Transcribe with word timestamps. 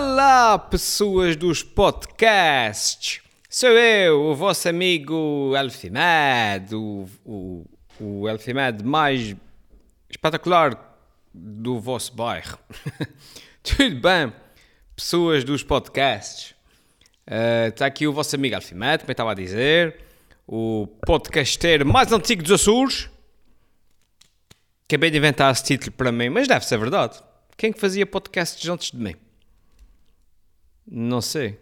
Olá, 0.00 0.56
pessoas 0.56 1.34
dos 1.34 1.64
podcasts! 1.64 3.20
Sou 3.50 3.70
eu, 3.70 4.26
o 4.26 4.34
vosso 4.36 4.68
amigo 4.68 5.52
Elfimed, 5.56 6.72
o, 6.72 7.08
o, 7.24 7.66
o 7.98 8.28
Elfimed 8.28 8.84
mais 8.84 9.34
espetacular 10.08 10.96
do 11.34 11.80
vosso 11.80 12.14
bairro. 12.14 12.56
Tudo 13.60 13.96
bem, 13.96 14.32
pessoas 14.94 15.42
dos 15.42 15.64
podcasts? 15.64 16.54
Está 17.66 17.86
aqui 17.86 18.06
o 18.06 18.12
vosso 18.12 18.36
amigo 18.36 18.54
Elfimed, 18.54 18.98
como 19.00 19.10
eu 19.10 19.14
estava 19.14 19.32
a 19.32 19.34
dizer, 19.34 19.96
o 20.46 20.86
podcaster 21.04 21.84
mais 21.84 22.12
antigo 22.12 22.44
dos 22.44 22.52
Açores. 22.52 23.10
Acabei 24.84 25.10
de 25.10 25.18
inventar 25.18 25.50
esse 25.50 25.64
título 25.64 25.90
para 25.90 26.12
mim, 26.12 26.28
mas 26.28 26.46
deve 26.46 26.64
ser 26.64 26.78
verdade. 26.78 27.18
Quem 27.56 27.72
que 27.72 27.80
fazia 27.80 28.06
podcasts 28.06 28.68
antes 28.68 28.92
de 28.92 28.96
mim? 28.96 29.16
Não 30.90 31.20
sei. 31.20 31.58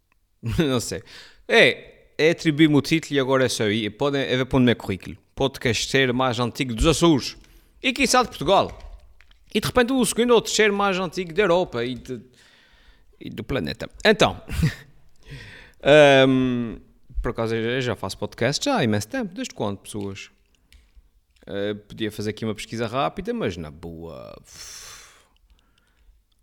Não 0.58 0.80
sei. 0.80 1.02
É, 1.46 2.06
é 2.16 2.30
atribuir-me 2.30 2.76
o 2.76 2.80
título 2.80 3.14
e 3.14 3.20
agora 3.20 3.44
é 3.44 3.48
só 3.48 3.64
aí. 3.64 3.90
Podem 3.90 4.22
é 4.22 4.36
ver 4.36 4.46
pôr 4.46 4.58
no 4.58 4.66
meu 4.66 4.76
currículo. 4.76 5.16
Podcasteiro 5.34 6.14
mais 6.14 6.38
antigo 6.38 6.74
dos 6.74 6.86
Açores. 6.86 7.36
E 7.82 7.92
quiçá 7.92 8.22
de 8.22 8.28
Portugal. 8.28 8.78
E 9.54 9.60
de 9.60 9.66
repente 9.66 9.92
o 9.92 10.04
segundo 10.04 10.34
ou 10.34 10.40
terceiro 10.40 10.72
mais 10.74 10.98
antigo 10.98 11.32
da 11.32 11.42
Europa 11.42 11.84
e, 11.84 11.94
de, 11.94 12.20
e 13.20 13.30
do 13.30 13.42
planeta. 13.44 13.88
Então. 14.04 14.40
um, 16.28 16.78
por 17.22 17.32
acaso 17.32 17.54
eu 17.54 17.80
já 17.80 17.94
faço 17.96 18.16
podcast 18.16 18.64
já 18.64 18.76
há 18.76 18.84
imenso 18.84 19.08
tempo. 19.08 19.34
Desde 19.34 19.54
quando, 19.54 19.78
pessoas? 19.78 20.30
Uh, 21.42 21.74
podia 21.88 22.12
fazer 22.12 22.30
aqui 22.30 22.44
uma 22.44 22.54
pesquisa 22.54 22.86
rápida, 22.86 23.34
mas 23.34 23.56
na 23.56 23.70
boa 23.70 24.40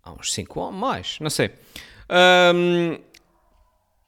há 0.02 0.12
uns 0.12 0.32
5 0.32 0.60
anos, 0.60 0.80
mais, 0.80 1.18
não 1.20 1.30
sei. 1.30 1.50
Um, 2.10 2.98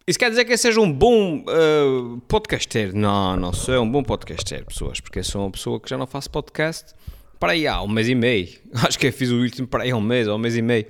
isso 0.06 0.18
quer 0.18 0.30
dizer 0.30 0.44
que 0.44 0.52
eu 0.52 0.58
seja 0.58 0.80
um 0.80 0.92
bom 0.92 1.44
uh, 1.44 2.20
podcaster? 2.22 2.94
Não, 2.94 3.36
não 3.36 3.52
sou 3.52 3.82
um 3.82 3.90
bom 3.90 4.02
podcaster, 4.02 4.64
pessoas, 4.64 5.00
porque 5.00 5.22
sou 5.22 5.42
uma 5.42 5.50
pessoa 5.50 5.78
que 5.78 5.88
já 5.88 5.96
não 5.96 6.06
faço 6.06 6.30
podcast 6.30 6.94
para 7.38 7.52
aí 7.52 7.66
há 7.66 7.82
um 7.82 7.88
mês 7.88 8.08
e 8.08 8.14
meio. 8.14 8.48
Acho 8.74 8.98
que 8.98 9.06
eu 9.06 9.12
fiz 9.12 9.30
o 9.30 9.36
último 9.36 9.66
para 9.66 9.84
aí 9.84 9.90
há 9.90 9.96
um 9.96 10.00
mês 10.00 10.28
ou 10.28 10.36
um 10.36 10.38
mês 10.38 10.56
e 10.56 10.62
meio. 10.62 10.86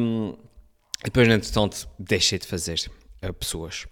Um, 0.00 0.34
depois, 1.04 1.26
entretanto, 1.28 1.88
deixei 1.98 2.38
de 2.38 2.46
fazer 2.46 2.90
uh, 3.22 3.32
pessoas. 3.32 3.86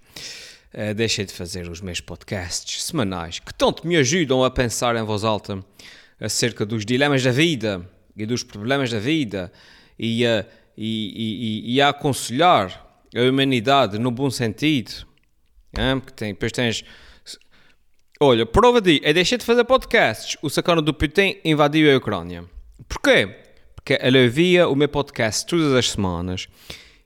Uh, 0.75 0.95
deixei 0.95 1.25
de 1.25 1.33
fazer 1.33 1.69
os 1.69 1.81
meus 1.81 2.01
podcasts 2.01 2.85
semanais 2.85 3.39
que 3.39 3.55
tanto 3.55 3.87
me 3.87 3.97
ajudam 3.97 4.45
a 4.45 4.51
pensar 4.51 4.95
em 4.95 5.03
voz 5.03 5.25
alta 5.25 5.65
acerca 6.21 6.67
dos 6.67 6.85
dilemas 6.85 7.23
da 7.23 7.31
vida 7.31 7.89
e 8.15 8.27
dos 8.27 8.43
problemas 8.43 8.91
da 8.91 8.99
vida 8.99 9.51
e 9.99 10.27
a, 10.27 10.45
e, 10.81 11.65
e, 11.67 11.75
e 11.75 11.81
a 11.81 11.89
aconselhar 11.89 12.87
a 13.15 13.21
humanidade 13.29 13.99
no 13.99 14.13
bom 14.13 14.31
sentido. 14.31 15.05
É? 15.77 15.95
Porque 15.97 16.13
tem, 16.13 16.33
depois 16.33 16.53
tens. 16.53 16.85
Olha, 18.21 18.47
prova 18.47 18.81
de. 18.81 19.01
É 19.03 19.13
deixar 19.13 19.37
de 19.37 19.45
fazer 19.45 19.65
podcasts. 19.65 20.37
O 20.41 20.49
sacano 20.49 20.81
do 20.81 20.95
Putin 20.95 21.37
invadiu 21.45 21.93
a 21.93 21.97
Ucrânia. 21.99 22.45
Porquê? 22.89 23.27
Porque 23.75 23.99
ele 24.01 24.25
ouvia 24.25 24.69
o 24.69 24.77
meu 24.77 24.89
podcast 24.89 25.45
todas 25.47 25.73
as 25.73 25.91
semanas 25.91 26.47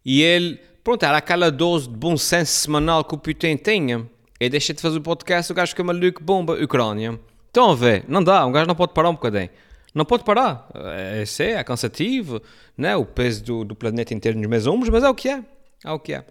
e 0.05 0.23
ele. 0.23 0.61
Pronto, 0.85 1.05
era 1.05 1.17
aquela 1.17 1.51
dose 1.51 1.89
de 1.89 1.97
bom 1.97 2.17
senso 2.17 2.53
semanal 2.53 3.05
que 3.05 3.15
o 3.15 3.19
Putin 3.19 3.57
tinha. 3.57 4.07
E 4.39 4.51
deixa 4.51 4.75
de 4.75 4.83
fazer 4.83 4.99
o 4.99 5.03
podcast, 5.03 5.51
o 5.51 5.55
gajo 5.55 5.71
fica 5.71 5.85
maluco, 5.85 6.23
bomba, 6.23 6.55
Ucrânia. 6.55 7.19
Estão 7.47 7.71
a 7.71 7.75
ver? 7.75 8.05
Não 8.09 8.23
dá, 8.23 8.45
um 8.45 8.51
gajo 8.51 8.67
não 8.67 8.75
pode 8.75 8.93
parar 8.93 9.09
um 9.09 9.15
bocadinho. 9.15 9.49
Não 9.95 10.05
pode 10.05 10.25
parar. 10.25 10.69
É, 10.75 11.25
é, 11.39 11.51
é 11.53 11.65
cansativo, 11.65 12.41
né? 12.77 12.97
o 12.97 13.05
peso 13.05 13.45
do, 13.45 13.65
do 13.65 13.75
planeta 13.75 14.15
inteiro 14.15 14.39
nos 14.39 14.49
meus 14.49 14.67
ombros, 14.67 14.89
mas 14.89 15.05
é 15.05 15.09
o 15.09 15.15
que 15.15 15.29
é. 15.29 15.43
É 15.85 15.91
o 15.91 15.99
que 15.99 16.15
é. 16.15 16.25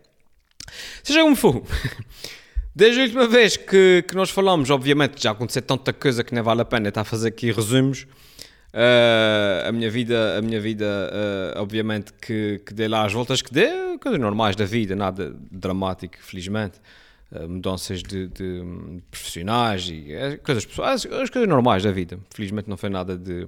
Seja 1.03 1.21
como 1.21 1.35
for. 1.35 1.63
Desde 2.73 3.01
a 3.01 3.03
última 3.03 3.27
vez 3.27 3.57
que, 3.57 4.03
que 4.07 4.15
nós 4.15 4.29
falamos, 4.29 4.69
obviamente 4.69 5.21
já 5.21 5.31
aconteceu 5.31 5.61
tanta 5.61 5.91
coisa 5.91 6.23
que 6.23 6.33
nem 6.33 6.41
vale 6.41 6.61
a 6.61 6.65
pena 6.65 6.87
estar 6.87 7.01
a 7.01 7.03
fazer 7.03 7.27
aqui 7.27 7.51
resumos. 7.51 8.07
Uh, 8.73 9.67
a 9.67 9.71
minha 9.73 9.91
vida, 9.91 10.37
a 10.37 10.41
minha 10.41 10.61
vida 10.61 10.85
uh, 10.85 11.61
obviamente 11.61 12.13
que, 12.13 12.61
que 12.65 12.73
dei 12.73 12.87
lá 12.87 13.05
as 13.05 13.11
voltas 13.11 13.41
que 13.41 13.53
dei, 13.53 13.97
coisas 13.99 14.17
normais 14.17 14.55
da 14.55 14.63
vida, 14.63 14.95
nada 14.95 15.35
dramático, 15.51 16.15
felizmente. 16.21 16.79
Uh, 17.31 17.47
mudanças 17.47 18.03
de, 18.03 18.27
de, 18.27 18.61
profissionais 19.09 19.87
e 19.87 20.37
coisas 20.43 20.65
pessoais, 20.65 21.05
as, 21.05 21.13
as, 21.13 21.29
coisas 21.29 21.47
normais 21.47 21.81
da 21.81 21.91
vida. 21.91 22.19
Felizmente 22.29 22.69
não 22.69 22.75
foi 22.75 22.89
nada 22.89 23.17
de, 23.17 23.47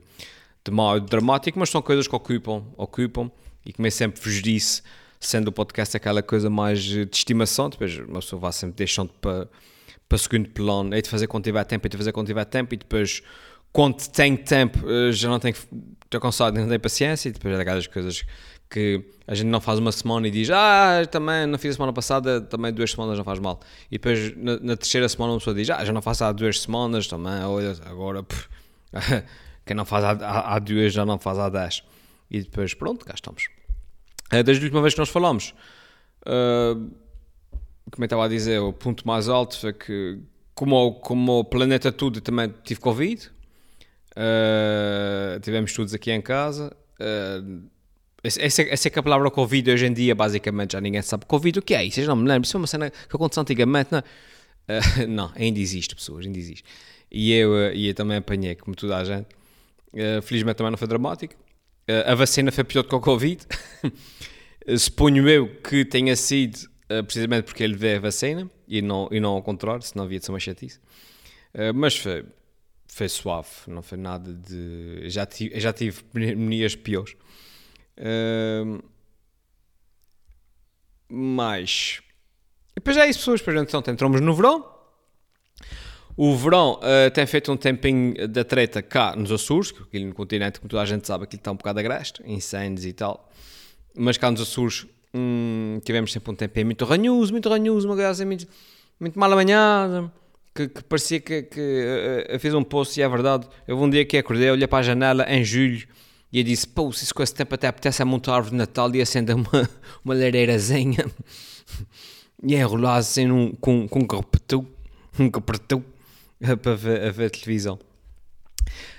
de 0.64 0.72
mal, 0.72 1.02
de 1.02 1.08
dramático, 1.08 1.60
mas 1.60 1.70
são 1.70 1.82
coisas 1.82 2.08
que 2.08 2.16
ocupam, 2.16 2.64
ocupam 2.78 3.30
e 3.66 3.72
como 3.74 3.88
eu 3.88 3.92
sempre 3.92 4.22
vos 4.22 4.42
disse, 4.42 4.82
sendo 5.20 5.48
o 5.48 5.52
podcast 5.52 5.96
aquela 5.96 6.22
coisa 6.22 6.50
mais 6.50 6.84
de 6.84 7.08
estimação, 7.12 7.70
depois 7.70 7.98
uma 7.98 8.20
pessoa 8.20 8.40
vai 8.40 8.52
sempre 8.52 8.76
deixando 8.78 9.12
para, 9.22 9.48
para 10.08 10.18
segundo 10.18 10.50
plano, 10.50 10.94
é 10.94 11.02
de 11.02 11.10
fazer 11.10 11.28
quando 11.28 11.46
tiver 11.46 11.64
tempo, 11.64 11.88
é 11.88 11.90
de 11.90 11.98
fazer 11.98 12.12
quando 12.12 12.28
tiver 12.28 12.46
tempo, 12.46 12.74
e 12.74 12.78
depois 12.78 13.22
quando 13.72 14.08
tem 14.10 14.36
tempo 14.36 14.80
eh, 14.90 15.12
já 15.12 15.30
não 15.30 15.40
tenho, 15.40 15.56
estou 16.04 16.22
cansado, 16.22 16.60
não 16.60 16.68
tenho 16.68 16.80
paciência, 16.80 17.30
e 17.30 17.32
depois 17.32 17.54
é 17.54 17.58
daquelas 17.58 17.88
coisas 17.88 18.24
que 18.74 19.06
a 19.28 19.36
gente 19.36 19.50
não 19.50 19.62
faz 19.62 19.78
uma 19.78 19.92
semana 19.92 20.28
e 20.28 20.32
diz, 20.32 20.50
ah, 20.50 21.06
também 21.10 21.46
não 21.46 21.60
fiz 21.60 21.72
a 21.72 21.74
semana 21.76 21.94
passada, 21.94 22.42
também 22.42 22.74
duas 22.74 22.90
semanas 22.90 23.20
não 23.20 23.24
faz 23.24 23.38
mal. 23.38 23.60
E 23.92 24.00
depois 24.00 24.36
na, 24.36 24.60
na 24.60 24.76
terceira 24.76 25.08
semana 25.08 25.34
uma 25.34 25.38
pessoa 25.38 25.56
diz, 25.56 25.70
ah, 25.70 25.86
já 25.86 25.94
não 25.94 26.02
faço 26.02 26.24
há 26.24 26.32
duas 26.32 26.60
semanas 26.60 27.08
também, 27.08 27.44
olha, 27.44 27.76
agora, 27.86 28.24
pff, 28.24 28.50
quem 29.64 29.76
não 29.76 29.86
faz 29.86 30.04
há, 30.04 30.56
há, 30.56 30.58
duas 30.58 30.92
já 30.92 31.06
não 31.06 31.20
faz 31.20 31.38
há 31.38 31.50
dez. 31.50 31.84
E 32.32 32.42
depois, 32.42 32.74
pronto, 32.74 33.06
cá 33.06 33.14
estamos. 33.14 33.48
Eh, 34.32 34.42
desde 34.42 34.64
a 34.64 34.66
última 34.66 34.82
vez 34.82 34.96
que 34.96 35.00
nós 35.00 35.10
falamos, 35.10 35.54
uh, 36.26 36.76
como 37.92 38.00
eu 38.00 38.06
estava 38.06 38.26
a 38.26 38.28
dizer, 38.28 38.60
o 38.60 38.74
ponto 38.74 39.06
mais 39.06 39.30
alto 39.30 39.56
foi 39.60 39.72
que, 39.72 40.20
como 40.56 40.96
como 40.96 41.40
o 41.40 41.44
planeta 41.46 41.92
tudo, 41.92 42.22
também 42.22 42.52
tive 42.64 42.80
Covid. 42.80 43.30
Uh, 44.18 45.40
tivemos 45.42 45.70
estudos 45.70 45.94
aqui 45.94 46.12
em 46.12 46.22
casa. 46.22 46.76
Uh, 47.00 47.72
essa, 48.24 48.62
essa 48.62 48.88
é 48.88 48.92
que 48.92 48.98
a 48.98 49.04
palavra 49.04 49.30
Covid 49.30 49.72
hoje 49.72 49.86
em 49.86 49.94
dia, 49.94 50.16
basicamente, 50.16 50.74
já 50.74 50.82
ninguém 50.82 51.02
sabe. 51.02 51.26
Covid, 51.26 51.60
o 51.60 51.62
que 51.62 51.76
é 51.76 51.84
isso? 51.84 52.00
Eu 52.00 52.08
não 52.08 52.16
me 52.16 52.28
lembro. 52.28 52.44
Isso 52.44 52.54
foi 52.54 52.62
uma 52.62 52.68
cena 52.68 52.90
que 52.90 53.16
aconteceu 53.16 53.42
antigamente. 53.42 53.90
Não, 53.92 54.00
uh, 54.00 55.08
não 55.10 55.32
ainda 55.36 55.60
existe, 55.60 55.94
pessoas, 55.94 56.26
ainda 56.26 56.38
existe. 56.38 56.64
E 57.12 57.34
eu, 57.34 57.74
e 57.74 57.90
eu 57.90 57.94
também 57.94 58.18
apanhei, 58.18 58.56
como 58.56 58.76
toda 58.76 58.98
a 58.98 59.04
gente. 59.04 59.28
felizmente 60.24 60.56
também 60.56 60.72
não 60.72 60.78
foi 60.78 60.88
dramático. 60.88 61.36
Uh, 61.90 62.12
a 62.12 62.16
vacina 62.16 62.52
foi 62.52 62.64
pior 62.64 62.84
do 62.84 62.90
que 62.90 62.96
o 62.96 63.00
Covid. 63.02 63.46
Suponho 64.78 65.28
eu 65.28 65.56
que 65.58 65.84
tenha 65.84 66.16
sido 66.16 66.56
uh, 66.90 67.04
precisamente 67.04 67.44
porque 67.44 67.62
ele 67.62 67.76
vê 67.76 67.96
a 67.96 68.00
vacina 68.00 68.50
e 68.68 68.82
não, 68.82 69.10
e 69.12 69.20
não 69.20 69.32
ao 69.32 69.44
contrário, 69.44 69.82
senão 69.82 70.06
havia 70.06 70.20
de 70.20 70.26
ser 70.26 70.32
uma 70.32 70.40
chatice. 70.40 70.80
Uh, 71.54 71.74
mas 71.76 71.98
foi, 71.98 72.26
foi 72.88 73.10
suave, 73.10 73.50
não 73.68 73.82
foi 73.82 73.98
nada 73.98 74.34
de. 74.34 75.10
Já 75.10 75.26
tive, 75.26 75.60
já 75.60 75.74
tive 75.74 76.02
pneumonias 76.04 76.76
piores. 76.76 77.16
Mas. 81.10 82.02
Depois 82.76 82.98
é 82.98 83.08
isso, 83.08 83.20
pessoas. 83.20 83.40
Depois, 83.40 83.62
então, 83.62 83.84
entramos 83.88 84.20
no 84.22 84.34
verão. 84.34 84.74
O 86.16 86.36
verão 86.36 86.80
uh, 86.80 87.10
tem 87.12 87.26
feito 87.26 87.52
um 87.52 87.58
tempinho 87.58 88.28
da 88.28 88.44
treta 88.44 88.84
cá 88.84 89.16
nos 89.16 89.32
Açores, 89.32 89.72
que 89.72 89.82
aqui 89.82 90.00
no 90.00 90.14
continente, 90.14 90.60
como 90.60 90.70
toda 90.70 90.84
a 90.84 90.86
gente 90.86 91.08
sabe, 91.08 91.24
aquilo 91.24 91.40
está 91.40 91.52
um 91.52 91.56
bocado 91.56 91.80
agreste, 91.80 92.22
incêndios 92.26 92.86
e 92.86 92.94
tal. 92.94 93.32
Mas 93.96 94.18
cá 94.18 94.30
nos 94.30 94.42
Açores 94.42 94.86
hum, 95.14 95.80
tivemos 95.84 96.12
sempre 96.12 96.32
um 96.32 96.36
tempinho 96.36 96.68
muito 96.68 96.86
ranhoso, 96.86 97.32
muito 97.32 97.50
ranhoso, 97.50 97.88
uma 97.88 97.96
coisa 97.96 98.26
muito, 98.26 98.48
muito 99.00 99.18
mal 99.18 99.32
amanhada, 99.32 100.12
que, 100.54 100.68
que 100.68 100.84
parecia 100.84 101.20
que, 101.20 101.44
que 101.44 102.28
uh, 102.32 102.40
fez 102.40 102.54
um 102.54 102.64
poço, 102.64 103.00
e 103.00 103.02
é 103.02 103.10
verdade. 103.10 103.48
Eu 103.68 103.82
um 103.82 103.90
dia 103.90 104.06
que 104.06 104.16
acordei, 104.16 104.52
olhei 104.52 104.68
para 104.68 104.80
a 104.80 104.84
janela 104.84 105.26
em 105.28 105.44
julho 105.44 105.88
e 106.34 106.40
eu 106.40 106.44
disse: 106.44 106.68
Pô, 106.68 106.92
se 106.92 107.04
isso 107.04 107.14
com 107.14 107.22
esse 107.22 107.36
tempo 107.36 107.54
até 107.54 107.68
apetece 107.68 108.02
a 108.02 108.06
montar 108.06 108.34
árvore 108.34 108.52
de 108.52 108.58
Natal 108.58 108.94
e 108.96 109.02
acender 109.02 109.36
uma, 109.36 109.70
uma 110.04 110.16
lareirazinha 110.16 111.06
e 112.44 112.56
enrolar 112.56 112.98
assim 112.98 113.28
num, 113.28 113.52
com, 113.52 113.88
com 113.88 114.00
um 114.00 114.08
carpetu, 114.08 114.68
um 115.20 115.30
carpetu 115.30 115.86
para 116.62 116.76
ver, 116.76 117.04
a 117.04 117.12
ver 117.12 117.30
televisão. 117.30 117.80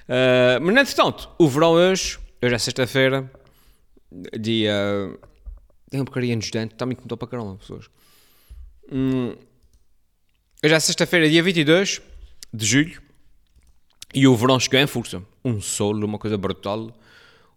Uh, 0.07 0.61
mas, 0.63 0.77
entretanto, 0.77 1.29
o 1.37 1.49
verão 1.49 1.73
hoje, 1.73 2.19
hoje 2.41 2.55
é 2.55 2.59
sexta-feira, 2.59 3.29
dia. 4.39 4.73
Tem 5.91 6.01
um 6.01 6.05
porcaria 6.05 6.37
nos 6.37 6.51
dentes, 6.51 6.75
está 6.75 6.87
muito 6.87 7.03
mudou 7.03 7.19
para 7.19 7.29
caramba, 7.29 7.57
pessoas. 7.57 7.89
Hum, 8.91 9.35
hoje 10.65 10.75
é 10.75 10.81
sexta-feira, 10.81 11.29
dia 11.29 11.43
22 11.43 12.01
de 12.53 12.67
julho, 12.67 13.03
e 14.13 14.27
o 14.27 14.37
verão 14.37 14.59
chegou 14.61 14.79
em 14.79 14.87
força. 14.87 15.23
Um 15.45 15.61
sol, 15.61 15.95
uma 15.95 16.19
coisa 16.19 16.37
brutal, 16.37 16.93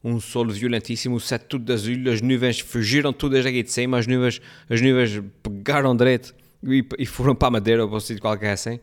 um 0.08 0.20
sol 0.20 0.48
violentíssimo, 0.48 1.16
o 1.16 1.20
céu 1.20 1.40
tudo 1.40 1.72
azul, 1.74 1.96
as 2.12 2.22
nuvens 2.22 2.60
fugiram 2.60 3.12
todas 3.12 3.46
aqui 3.46 3.62
de 3.64 3.72
cima, 3.72 3.98
as 3.98 4.08
nuvens, 4.08 4.42
as 4.70 4.82
nuvens 4.82 5.22
pegaram 5.44 5.96
direito 5.96 6.34
e, 6.64 6.86
e 6.98 7.06
foram 7.06 7.36
para 7.36 7.50
a 7.50 7.52
madeira 7.52 7.84
ou 7.84 7.90
para 7.90 7.98
um 7.98 8.00
sítio 8.00 8.22
qualquer 8.22 8.52
assim 8.52 8.80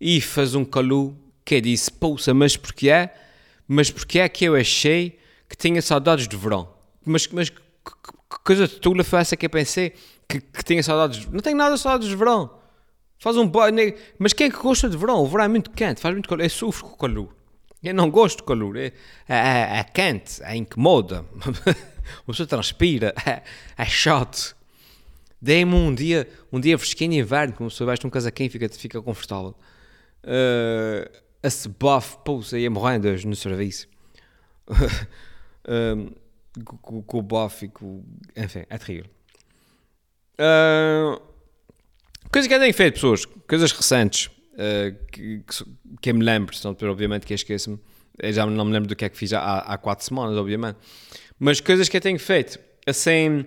e 0.00 0.20
faz 0.20 0.54
um 0.54 0.64
calor 0.64 1.14
que 1.44 1.56
eu 1.56 1.60
disse, 1.60 1.90
pouça, 1.90 2.32
mas 2.32 2.56
porquê 2.56 2.90
é? 2.90 3.14
Mas 3.66 3.90
porquê 3.90 4.20
é 4.20 4.28
que 4.28 4.44
eu 4.44 4.54
achei 4.54 5.18
que 5.48 5.56
tinha 5.56 5.80
saudades 5.82 6.28
de 6.28 6.36
verão? 6.36 6.68
Mas, 7.04 7.26
mas 7.28 7.50
que 7.50 7.60
coisa 8.44 8.68
de 8.68 8.76
tula 8.76 9.02
foi 9.02 9.20
essa 9.20 9.36
que 9.36 9.46
eu 9.46 9.50
pensei 9.50 9.92
que, 10.28 10.40
que 10.40 10.64
tinha 10.64 10.82
saudades. 10.82 11.26
Não 11.26 11.40
tenho 11.40 11.56
nada 11.56 11.74
de 11.74 11.80
saudades 11.80 12.08
de 12.08 12.16
verão. 12.16 12.50
Faz 13.18 13.36
um 13.36 13.46
banho. 13.46 13.94
Mas 14.18 14.32
quem 14.32 14.46
é 14.46 14.50
que 14.50 14.56
gosta 14.56 14.88
de 14.88 14.96
verão? 14.96 15.22
O 15.22 15.26
verão 15.26 15.44
é 15.44 15.48
muito 15.48 15.70
quente, 15.70 16.00
faz 16.00 16.14
muito 16.14 16.28
calor. 16.28 16.42
Eu 16.42 16.50
sofro 16.50 16.86
com 16.86 16.94
o 16.94 16.98
calor. 16.98 17.37
Eu 17.82 17.94
não 17.94 18.10
gosto 18.10 18.38
de 18.38 18.42
calor. 18.44 18.76
É, 18.76 18.92
é, 19.28 19.78
é 19.78 19.84
quente, 19.84 20.42
é 20.42 20.56
incomoda. 20.56 21.24
Pessoa 22.26 22.46
transpira, 22.46 23.14
é, 23.24 23.42
é 23.76 23.84
chato. 23.84 24.56
Dei-me 25.40 25.74
um 25.74 25.94
dia, 25.94 26.28
um 26.52 26.58
dia 26.58 26.76
fresquinho 26.76 27.12
inverno, 27.14 27.54
como 27.54 27.70
se 27.70 27.84
veste 27.84 28.06
um 28.06 28.10
casaquinho 28.10 28.48
e 28.48 28.50
fica, 28.50 28.68
fica 28.70 29.00
confortável. 29.00 29.54
Uh, 30.24 31.08
esse 31.42 31.68
buff, 31.68 32.18
pô, 32.24 32.42
saía 32.42 32.68
morrendo 32.68 33.08
hoje 33.08 33.26
no 33.26 33.36
serviço. 33.36 33.86
uh, 34.68 36.14
com, 36.82 37.02
com, 37.02 37.18
o 37.18 37.22
buff 37.22 37.64
e 37.64 37.68
com. 37.68 38.02
Enfim, 38.36 38.64
é 38.68 38.78
terrível. 38.78 39.10
Uh, 40.40 41.20
coisas 42.32 42.48
que 42.48 42.58
tenho 42.58 42.74
feito, 42.74 42.94
pessoas, 42.94 43.24
coisas 43.24 43.70
recentes 43.70 44.30
que, 45.12 45.40
que, 45.40 45.64
que, 46.02 46.10
eu 46.10 46.14
me 46.14 46.24
lembro, 46.24 46.54
senão 46.56 46.76
obviamente, 46.90 47.24
que 47.26 47.32
esqueço-me. 47.32 47.78
Já 48.32 48.44
não 48.44 48.64
me 48.64 48.72
lembro 48.72 48.88
do 48.88 48.96
que 48.96 49.04
é 49.04 49.08
que 49.08 49.16
fiz 49.16 49.32
há, 49.32 49.58
há 49.58 49.78
quatro 49.78 50.04
semanas, 50.04 50.36
obviamente. 50.36 50.78
Mas 51.38 51.60
coisas 51.60 51.88
que 51.88 51.96
eu 51.96 52.00
tenho 52.00 52.18
feito, 52.18 52.58
assim. 52.84 53.46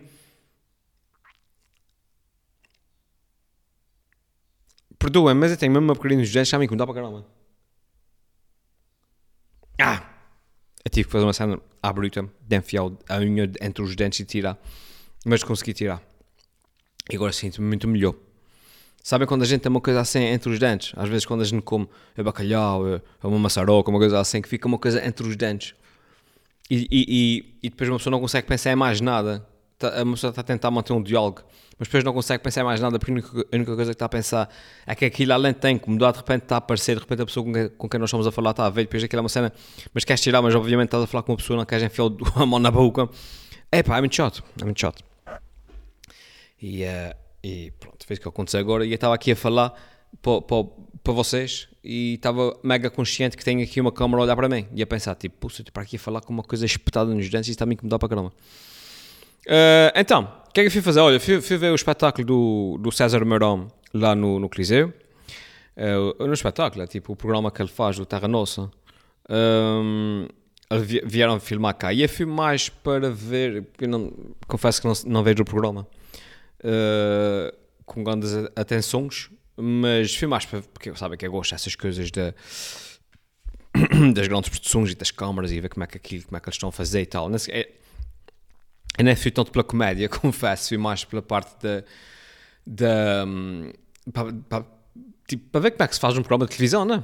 Perdoa, 4.98 5.34
mas 5.34 5.52
eu 5.52 5.58
tenho 5.58 5.72
mesmo 5.74 5.86
uma 5.86 5.96
pequenina 5.96 6.24
dentes, 6.24 6.48
já 6.48 6.58
me 6.58 6.66
incomodar 6.66 6.88
para 6.88 6.96
caramba. 6.96 7.28
Ah! 9.82 10.08
Eu 10.86 10.90
tive 10.92 11.06
que 11.06 11.12
fazer 11.12 11.26
uma 11.26 11.34
cena 11.34 11.60
à 11.82 11.92
bruta 11.92 12.30
de 12.42 12.56
enfiar 12.56 12.84
a 13.10 13.18
unha 13.20 13.52
entre 13.62 13.84
os 13.84 13.96
dentes 13.96 14.20
e 14.20 14.26
tirar. 14.26 14.58
Mas 15.26 15.44
consegui 15.44 15.74
tirar. 15.74 16.02
E 17.12 17.16
agora 17.16 17.34
sinto-me 17.34 17.68
muito 17.68 17.88
melhor. 17.88 18.16
Sabem 19.04 19.28
quando 19.28 19.42
a 19.42 19.46
gente 19.46 19.62
tem 19.62 19.70
uma 19.70 19.82
coisa 19.82 20.00
assim 20.00 20.20
entre 20.20 20.50
os 20.50 20.60
dentes? 20.60 20.94
Às 20.96 21.10
vezes 21.10 21.26
quando 21.26 21.42
a 21.42 21.44
gente 21.44 21.62
come 21.64 21.88
é 22.16 22.22
bacalhau, 22.22 22.88
é 22.88 23.02
uma 23.24 23.40
maçaroca, 23.40 23.90
uma 23.90 24.00
coisa 24.00 24.20
assim, 24.20 24.42
que 24.42 24.48
fica 24.48 24.68
uma 24.68 24.78
coisa 24.78 25.06
entre 25.06 25.28
os 25.28 25.36
dentes. 25.36 25.74
E, 26.70 26.88
e, 26.90 27.56
e, 27.64 27.70
depois 27.70 27.90
uma 27.90 27.98
pessoa 27.98 28.12
não 28.12 28.22
consegue 28.22 28.48
pensar 28.48 28.72
em 28.72 28.76
mais 28.76 29.02
nada. 29.02 29.46
Tá, 29.78 30.04
uma 30.04 30.14
pessoa 30.14 30.30
está 30.30 30.42
a 30.42 30.44
tentar 30.44 30.70
manter 30.70 30.94
um 30.94 31.02
diálogo, 31.02 31.42
mas 31.78 31.88
depois 31.88 32.04
não 32.04 32.14
consegue 32.14 32.44
pensar 32.44 32.62
em 32.62 32.64
mais 32.64 32.80
nada 32.80 33.00
porque 33.00 33.12
a 33.12 33.16
única, 33.16 33.48
a 33.52 33.56
única 33.56 33.76
coisa 33.76 33.92
que 33.92 33.96
está 33.96 34.06
a 34.06 34.10
pensar 34.10 34.48
é 34.86 34.94
que 34.94 35.04
aquilo 35.04 35.34
além 35.34 35.54
tem 35.54 35.78
que 35.78 35.90
mudar, 35.90 36.12
de 36.12 36.20
repente 36.20 36.44
está 36.44 36.56
a 36.56 36.58
aparecer, 36.60 36.96
de 36.96 37.02
repente 37.02 37.24
a 37.24 37.26
pessoa 37.26 37.44
com 37.44 37.52
quem, 37.52 37.70
com 37.70 37.90
quem 37.90 38.00
nós 38.00 38.08
estamos 38.08 38.28
a 38.28 38.32
falar 38.32 38.52
está 38.52 38.68
a 38.68 38.70
ver, 38.70 38.84
depois 38.84 39.04
aquilo 39.04 39.20
é 39.20 39.24
uma 39.24 39.30
cena, 39.30 39.52
mas 39.94 40.06
queres 40.06 40.22
tirar, 40.22 40.42
mas 40.42 40.54
obviamente 40.54 40.90
estás 40.90 41.04
a 41.04 41.08
falar 41.08 41.24
com 41.24 41.32
uma 41.32 41.38
pessoa, 41.38 41.58
não 41.58 41.66
queres 41.66 41.84
enfiar 41.84 42.06
a 42.36 42.46
mão 42.46 42.60
na 42.60 42.70
boca. 42.70 43.10
É 43.72 43.82
pá, 43.82 43.98
é 43.98 44.02
muito 44.02 44.16
chato, 44.16 44.44
é 44.62 44.64
muito 44.64 44.80
chato. 44.80 45.04
E, 46.62 46.84
uh, 46.84 47.16
e 47.44 47.72
pronto, 47.80 48.06
fez 48.06 48.20
o 48.20 48.22
que 48.22 48.28
aconteceu 48.28 48.60
agora. 48.60 48.86
E 48.86 48.90
eu 48.90 48.96
estava 48.96 49.16
aqui 49.16 49.32
a 49.32 49.36
falar 49.36 49.74
para, 50.22 50.42
para, 50.42 50.64
para 51.04 51.14
vocês 51.14 51.68
e 51.84 52.16
estava 52.16 52.58
mega 52.64 52.90
consciente 52.90 53.36
que 53.36 53.44
tenho 53.44 53.64
aqui 53.64 53.82
uma 53.82 53.92
câmera 53.92 54.22
a 54.22 54.24
olhar 54.26 54.36
para 54.36 54.48
mim 54.48 54.68
e 54.74 54.82
a 54.82 54.88
pensar, 54.88 55.16
tipo, 55.16 55.36
puxa, 55.40 55.64
para 55.72 55.84
aqui 55.84 55.96
a 55.96 56.00
falar 56.00 56.22
com 56.22 56.34
uma 56.34 56.44
coisa 56.44 56.66
espetada 56.66 57.14
nos 57.14 57.30
dentes 57.30 57.50
e 57.50 57.52
está-me 57.52 57.72
a 57.72 57.74
incomodar 57.74 58.00
para 58.00 58.10
caramba. 58.10 58.34
Uh, 59.48 59.92
então, 59.96 60.32
o 60.48 60.54
que 60.54 60.60
é 60.60 60.64
que 60.64 60.68
eu 60.68 60.72
fui 60.72 60.82
fazer? 60.82 61.00
Olha, 61.00 61.20
fui, 61.20 61.42
fui 61.42 61.58
ver 61.58 61.72
o 61.72 61.76
espetáculo 61.76 62.26
do, 62.26 62.78
do 62.80 62.92
César 62.92 63.26
Marão 63.26 63.68
lá 63.94 64.14
no, 64.14 64.40
no 64.40 64.48
Coliseu. 64.48 64.94
Uh, 65.76 66.28
no 66.28 66.34
espetáculo, 66.34 66.84
é 66.84 66.88
tipo 66.88 67.14
o 67.14 67.16
programa 67.16 67.50
que 67.50 67.62
ele 67.62 67.70
faz 67.70 67.98
do 67.98 68.06
Terra 68.06 68.28
Nossa. 68.28 68.70
Um, 69.30 70.28
vieram 71.06 71.40
filmar 71.40 71.76
cá 71.76 71.92
e 71.94 72.02
eu 72.02 72.08
fui 72.08 72.26
mais 72.26 72.70
para 72.70 73.10
ver, 73.10 73.68
eu 73.80 73.88
não, 73.90 74.14
confesso 74.48 74.82
que 74.82 74.88
não, 74.88 74.94
não 75.06 75.24
vejo 75.24 75.42
o 75.42 75.46
programa 75.46 75.88
uh, 76.64 77.56
com 77.86 78.04
grandes 78.04 78.32
atenções, 78.56 79.30
mas 79.58 80.16
fui 80.16 80.28
mais 80.28 80.46
para, 80.46 80.62
porque 80.62 80.96
sabem 80.96 81.18
que 81.18 81.26
eu 81.26 81.32
gosto 81.32 81.52
dessas 81.52 81.76
coisas 81.76 82.10
da, 82.12 82.34
das 84.14 84.28
grandes 84.28 84.50
produções 84.50 84.92
e 84.92 84.96
das 84.96 85.12
câmaras 85.12 85.52
e 85.52 85.60
ver 85.60 85.70
como 85.70 85.84
é 85.84 85.88
que 85.88 85.98
aquilo, 85.98 86.24
como 86.24 86.38
é 86.38 86.40
que 86.40 86.48
eles 86.48 86.56
estão 86.56 86.70
a 86.70 86.72
fazer 86.72 87.02
e 87.02 87.06
tal. 87.06 87.30
É, 87.50 87.70
eu 88.98 89.06
nem 89.06 89.16
fui 89.16 89.32
tanto 89.32 89.52
pela 89.52 89.64
comédia, 89.64 90.08
confesso, 90.10 90.70
fui 90.70 90.78
mais 90.78 91.04
pela 91.04 91.22
parte 91.22 91.56
da. 91.62 91.84
da 92.66 93.26
um, 93.26 93.72
para, 94.12 94.34
para, 94.34 94.66
tipo, 95.28 95.50
para 95.50 95.62
ver 95.62 95.72
como 95.72 95.84
é 95.84 95.88
que 95.88 95.96
se 95.96 96.02
faz 96.02 96.18
um 96.18 96.22
programa 96.22 96.46
de 96.46 96.52
televisão, 96.52 96.86
não 96.86 96.96
é? 96.96 97.04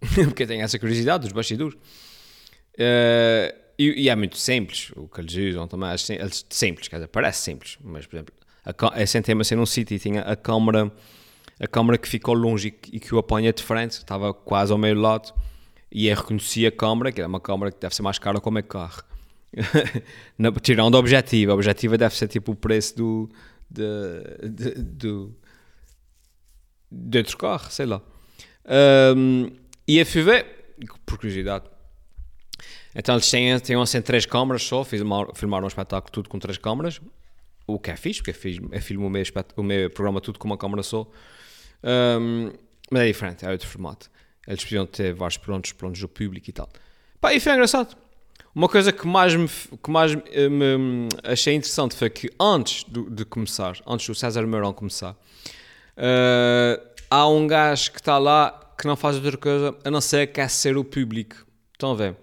Porque 0.24 0.46
tenho 0.46 0.62
essa 0.62 0.78
curiosidade 0.78 1.24
dos 1.24 1.32
bastidores. 1.32 1.74
Uh, 2.74 3.68
e, 3.76 4.04
e, 4.04 4.08
é 4.08 4.16
muito 4.16 4.36
simples 4.36 4.90
o 4.96 5.08
que 5.08 5.20
eles 5.20 5.34
usam 5.34 5.68
também. 5.68 5.90
É 5.90 5.96
simples, 6.50 6.88
quer 6.88 6.96
dizer, 6.96 7.08
parece 7.08 7.42
simples, 7.42 7.78
mas 7.80 8.06
por 8.06 8.16
exemplo, 8.16 8.34
a, 8.76 9.06
sentei-me 9.06 9.40
assim 9.40 9.54
num 9.54 9.66
sítio 9.66 9.94
e 9.94 9.98
tinha 9.98 10.22
a 10.22 10.36
câmara, 10.36 10.92
a 11.60 11.66
câmara 11.66 11.98
que 11.98 12.08
ficou 12.08 12.34
longe 12.34 12.74
e, 12.92 13.00
que 13.00 13.14
o 13.14 13.18
apanha 13.18 13.52
de 13.52 13.62
frente, 13.62 13.92
estava 13.92 14.32
quase 14.34 14.72
ao 14.72 14.78
meio 14.78 15.00
lado, 15.00 15.32
e 15.90 16.08
eu 16.08 16.16
reconheci 16.16 16.66
a 16.66 16.72
câmara, 16.72 17.10
que 17.10 17.20
é 17.20 17.26
uma 17.26 17.40
câmara 17.40 17.72
que 17.72 17.80
deve 17.80 17.94
ser 17.94 18.02
mais 18.02 18.18
cara 18.18 18.40
como 18.40 18.58
é 18.58 18.62
carro. 18.62 19.02
tirando 20.62 20.94
o 20.94 20.98
objetivo, 20.98 21.52
a 21.52 21.54
objetiva 21.54 21.96
deve 21.96 22.14
ser 22.14 22.28
tipo 22.28 22.52
o 22.52 22.54
preço 22.54 22.96
do, 22.96 23.30
de, 23.70 24.48
de, 24.48 24.70
do, 24.82 25.34
de 26.90 27.18
outro 27.18 27.36
carro, 27.38 27.70
sei 27.70 27.86
lá. 27.86 28.02
Um, 29.16 29.50
e 29.86 29.98
a 29.98 30.04
FV, 30.04 30.44
por 31.06 31.16
curiosidade, 31.16 31.64
então 32.94 33.14
eles 33.14 33.30
têm, 33.30 33.58
têm 33.60 33.80
assim 33.80 34.02
três 34.02 34.26
câmaras 34.26 34.62
só, 34.62 34.84
filmaram, 34.84 35.34
filmaram 35.34 35.64
um 35.64 35.68
espetáculo 35.68 36.12
tudo 36.12 36.28
com 36.28 36.38
três 36.38 36.58
câmaras, 36.58 37.00
o 37.68 37.78
que 37.78 37.90
é 37.90 37.96
fixe, 37.96 38.20
porque 38.20 38.30
é, 38.30 38.34
fixe, 38.34 38.60
é 38.72 38.80
filme 38.80 39.04
o 39.04 39.10
meu, 39.10 39.22
o 39.56 39.62
meu 39.62 39.90
programa 39.90 40.20
tudo 40.20 40.38
com 40.38 40.48
uma 40.48 40.56
câmera 40.56 40.82
só. 40.82 41.06
Um, 41.84 42.50
mas 42.90 43.02
é 43.02 43.06
diferente, 43.06 43.44
é 43.44 43.50
outro 43.50 43.68
formato. 43.68 44.10
Eles 44.46 44.64
podiam 44.64 44.86
ter 44.86 45.12
vários 45.12 45.36
prontos, 45.36 45.72
prontos 45.72 46.00
do 46.00 46.08
público 46.08 46.48
e 46.48 46.52
tal. 46.52 46.68
Pá, 47.20 47.34
e 47.34 47.38
foi 47.38 47.52
engraçado. 47.52 47.94
Uma 48.54 48.68
coisa 48.68 48.90
que 48.90 49.06
mais 49.06 49.34
me, 49.34 49.46
que 49.46 49.90
mais 49.90 50.16
eh, 50.32 50.48
me, 50.48 50.78
me 50.78 51.08
achei 51.22 51.54
interessante 51.54 51.94
foi 51.94 52.08
que 52.08 52.30
antes 52.40 52.82
do, 52.84 53.10
de 53.10 53.24
começar, 53.24 53.76
antes 53.86 54.06
do 54.06 54.14
César 54.14 54.46
Mourão 54.46 54.72
começar, 54.72 55.12
uh, 55.12 56.80
há 57.10 57.28
um 57.28 57.46
gajo 57.46 57.92
que 57.92 58.00
está 58.00 58.16
lá 58.16 58.58
que 58.76 58.86
não 58.86 58.96
faz 58.96 59.16
outra 59.16 59.36
coisa 59.36 59.76
a 59.84 59.90
não 59.90 60.00
ser 60.00 60.28
que 60.28 60.40
é 60.40 60.48
ser 60.48 60.76
o 60.76 60.82
público. 60.82 61.36
Estão 61.74 61.92
a 61.92 61.94
ver? 61.94 62.06
Ele 62.06 62.16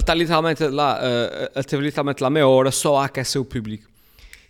está 0.00 0.14
literalmente 0.14 0.64
lá, 0.64 0.98
uh, 0.98 1.42
ele 1.54 1.60
esteve 1.60 1.82
literalmente 1.84 2.22
lá 2.22 2.30
meia 2.30 2.48
hora 2.48 2.70
só 2.70 2.96
a 2.96 3.04
aquecer 3.04 3.40
o 3.40 3.44
público. 3.44 3.93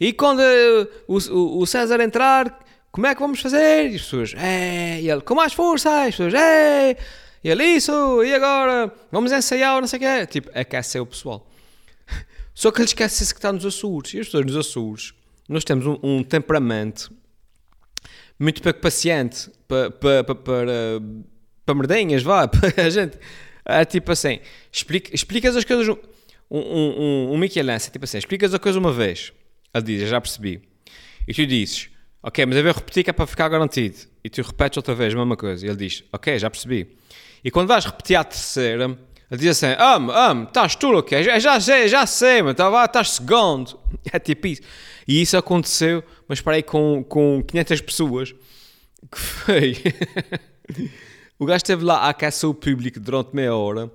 E 0.00 0.12
quando 0.12 0.40
uh, 0.40 0.88
o, 1.06 1.60
o, 1.60 1.66
César 1.66 2.00
entrar, 2.00 2.64
como 2.90 3.06
é 3.06 3.14
que 3.14 3.20
vamos 3.20 3.40
fazer? 3.40 3.90
E 3.90 3.96
as 3.96 4.02
pessoas, 4.02 4.34
é, 4.36 5.00
e 5.00 5.10
ele, 5.10 5.20
com 5.20 5.34
mais 5.34 5.52
força, 5.52 6.02
as 6.02 6.16
pessoas, 6.16 6.34
é, 6.34 6.96
e 7.42 7.48
ele, 7.50 7.64
isso, 7.64 8.24
e 8.24 8.34
agora? 8.34 8.92
Vamos 9.12 9.30
ensaiar, 9.30 9.78
não 9.80 9.86
sei 9.86 9.98
o 9.98 10.00
quê. 10.00 10.26
Tipo, 10.26 10.50
aquecer 10.58 11.02
o 11.02 11.06
pessoal. 11.06 11.46
Só 12.54 12.70
que 12.70 12.80
ele 12.80 12.86
esquece 12.86 13.18
que 13.34 13.38
está 13.38 13.52
nos 13.52 13.66
Açores. 13.66 14.14
E 14.14 14.20
as 14.20 14.26
pessoas 14.26 14.46
nos 14.46 14.56
Açores, 14.56 15.14
nós 15.46 15.62
temos 15.62 15.86
um, 15.86 15.98
um 16.02 16.22
temperamento 16.22 17.12
muito 18.38 18.62
pouco 18.62 18.80
paciente 18.80 19.50
para, 19.68 19.90
para, 19.90 20.24
para, 20.24 20.34
para, 20.34 20.64
para 21.66 22.20
vá, 22.22 22.48
para 22.48 22.82
a 22.82 22.88
gente. 22.88 23.18
É 23.66 23.84
tipo 23.84 24.10
assim, 24.10 24.40
explica, 24.72 25.14
explicas 25.14 25.54
as 25.54 25.64
coisas. 25.64 25.86
Um, 26.50 26.58
um, 26.58 26.58
um, 26.60 27.32
um 27.32 27.38
Michelense, 27.38 27.90
tipo 27.90 28.04
assim, 28.04 28.18
explicas 28.18 28.54
a 28.54 28.58
coisa 28.58 28.78
uma 28.78 28.92
vez 28.92 29.32
ele 29.74 29.84
diz, 29.84 30.08
já 30.08 30.20
percebi. 30.20 30.62
E 31.26 31.34
tu 31.34 31.44
dizes, 31.46 31.90
ok, 32.22 32.46
mas 32.46 32.56
eu 32.56 32.62
vou 32.62 32.72
repetir 32.72 33.02
que 33.02 33.10
é 33.10 33.12
para 33.12 33.26
ficar 33.26 33.48
garantido. 33.48 33.96
E 34.22 34.30
tu 34.30 34.40
repetes 34.42 34.76
outra 34.76 34.94
vez 34.94 35.12
a 35.12 35.16
mesma 35.16 35.36
coisa. 35.36 35.66
E 35.66 35.68
ele 35.68 35.76
diz, 35.76 36.04
ok, 36.12 36.38
já 36.38 36.48
percebi. 36.48 36.96
E 37.42 37.50
quando 37.50 37.68
vais 37.68 37.84
repetir 37.84 38.16
a 38.16 38.24
terceira, 38.24 38.98
ele 39.30 39.40
diz 39.40 39.62
assim, 39.62 39.74
amo, 39.78 40.12
amo, 40.12 40.44
estás 40.44 40.76
tu, 40.76 40.96
ok? 40.96 41.22
Já, 41.22 41.38
já 41.38 41.60
sei, 41.60 41.88
já 41.88 42.06
sei, 42.06 42.42
mas 42.42 42.54
tá 42.54 42.84
estás 42.84 43.10
segundo. 43.10 43.78
É 44.12 44.18
tipo 44.18 44.46
isso. 44.46 44.62
E 45.08 45.22
isso 45.22 45.36
aconteceu, 45.36 46.02
mas 46.28 46.40
para 46.40 46.56
aí 46.56 46.62
com, 46.62 47.04
com 47.04 47.42
500 47.42 47.80
pessoas. 47.80 48.34
Que 49.10 49.84
o 51.38 51.46
gajo 51.46 51.56
esteve 51.58 51.84
lá 51.84 51.98
a 51.98 52.08
aquecer 52.10 52.48
o 52.48 52.54
público 52.54 53.00
durante 53.00 53.34
meia 53.34 53.54
hora. 53.54 53.90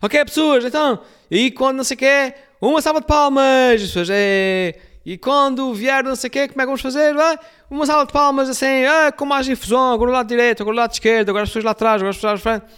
Ok, 0.00 0.24
pessoas, 0.24 0.64
então, 0.64 1.00
e 1.30 1.50
quando 1.50 1.76
não 1.76 1.84
sei 1.84 1.94
o 1.94 1.98
que 1.98 2.04
é, 2.04 2.34
uma 2.60 2.82
salva 2.82 3.00
de 3.00 3.06
palmas, 3.06 3.80
pessoas, 3.80 4.08
é... 4.10 4.74
E 5.04 5.18
quando 5.18 5.74
vier 5.74 6.04
não 6.04 6.14
sei 6.14 6.28
o 6.28 6.30
quê, 6.30 6.46
como 6.46 6.60
é 6.60 6.64
que 6.64 6.66
vamos 6.66 6.80
fazer? 6.80 7.16
Ah, 7.18 7.38
uma 7.68 7.84
salva 7.84 8.06
de 8.06 8.12
palmas 8.12 8.48
assim, 8.48 8.84
ah, 8.84 9.10
com 9.10 9.24
mais 9.24 9.48
infusão, 9.48 9.92
agora 9.92 10.10
o 10.10 10.12
lado 10.12 10.28
direito, 10.28 10.62
agora 10.62 10.76
o 10.76 10.78
lado 10.78 10.92
esquerdo, 10.92 11.30
agora 11.30 11.42
as 11.42 11.48
pessoas 11.48 11.64
lá 11.64 11.72
atrás, 11.72 11.96
agora 11.96 12.10
as 12.10 12.16
pessoas 12.16 12.34
lá 12.34 12.38
frente. 12.38 12.72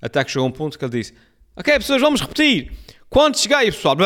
Até 0.00 0.24
que 0.24 0.30
chegou 0.30 0.48
um 0.48 0.50
ponto 0.50 0.78
que 0.78 0.84
ele 0.84 0.98
disse, 0.98 1.12
ok 1.54 1.74
pessoas, 1.74 2.00
vamos 2.00 2.22
repetir. 2.22 2.72
Quando 3.10 3.38
chegar 3.38 3.64
pessoal, 3.64 3.96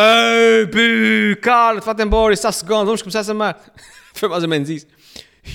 cara, 1.40 1.80
vai-te 1.80 2.02
embora, 2.02 2.34
está 2.34 2.50
segundo, 2.50 2.86
vamos 2.86 3.02
começar 3.02 3.20
a 3.20 3.24
samar. 3.24 3.56
Foi 4.14 4.28
mais 4.28 4.42
ou 4.42 4.48
menos 4.48 4.68
isso. 4.68 4.86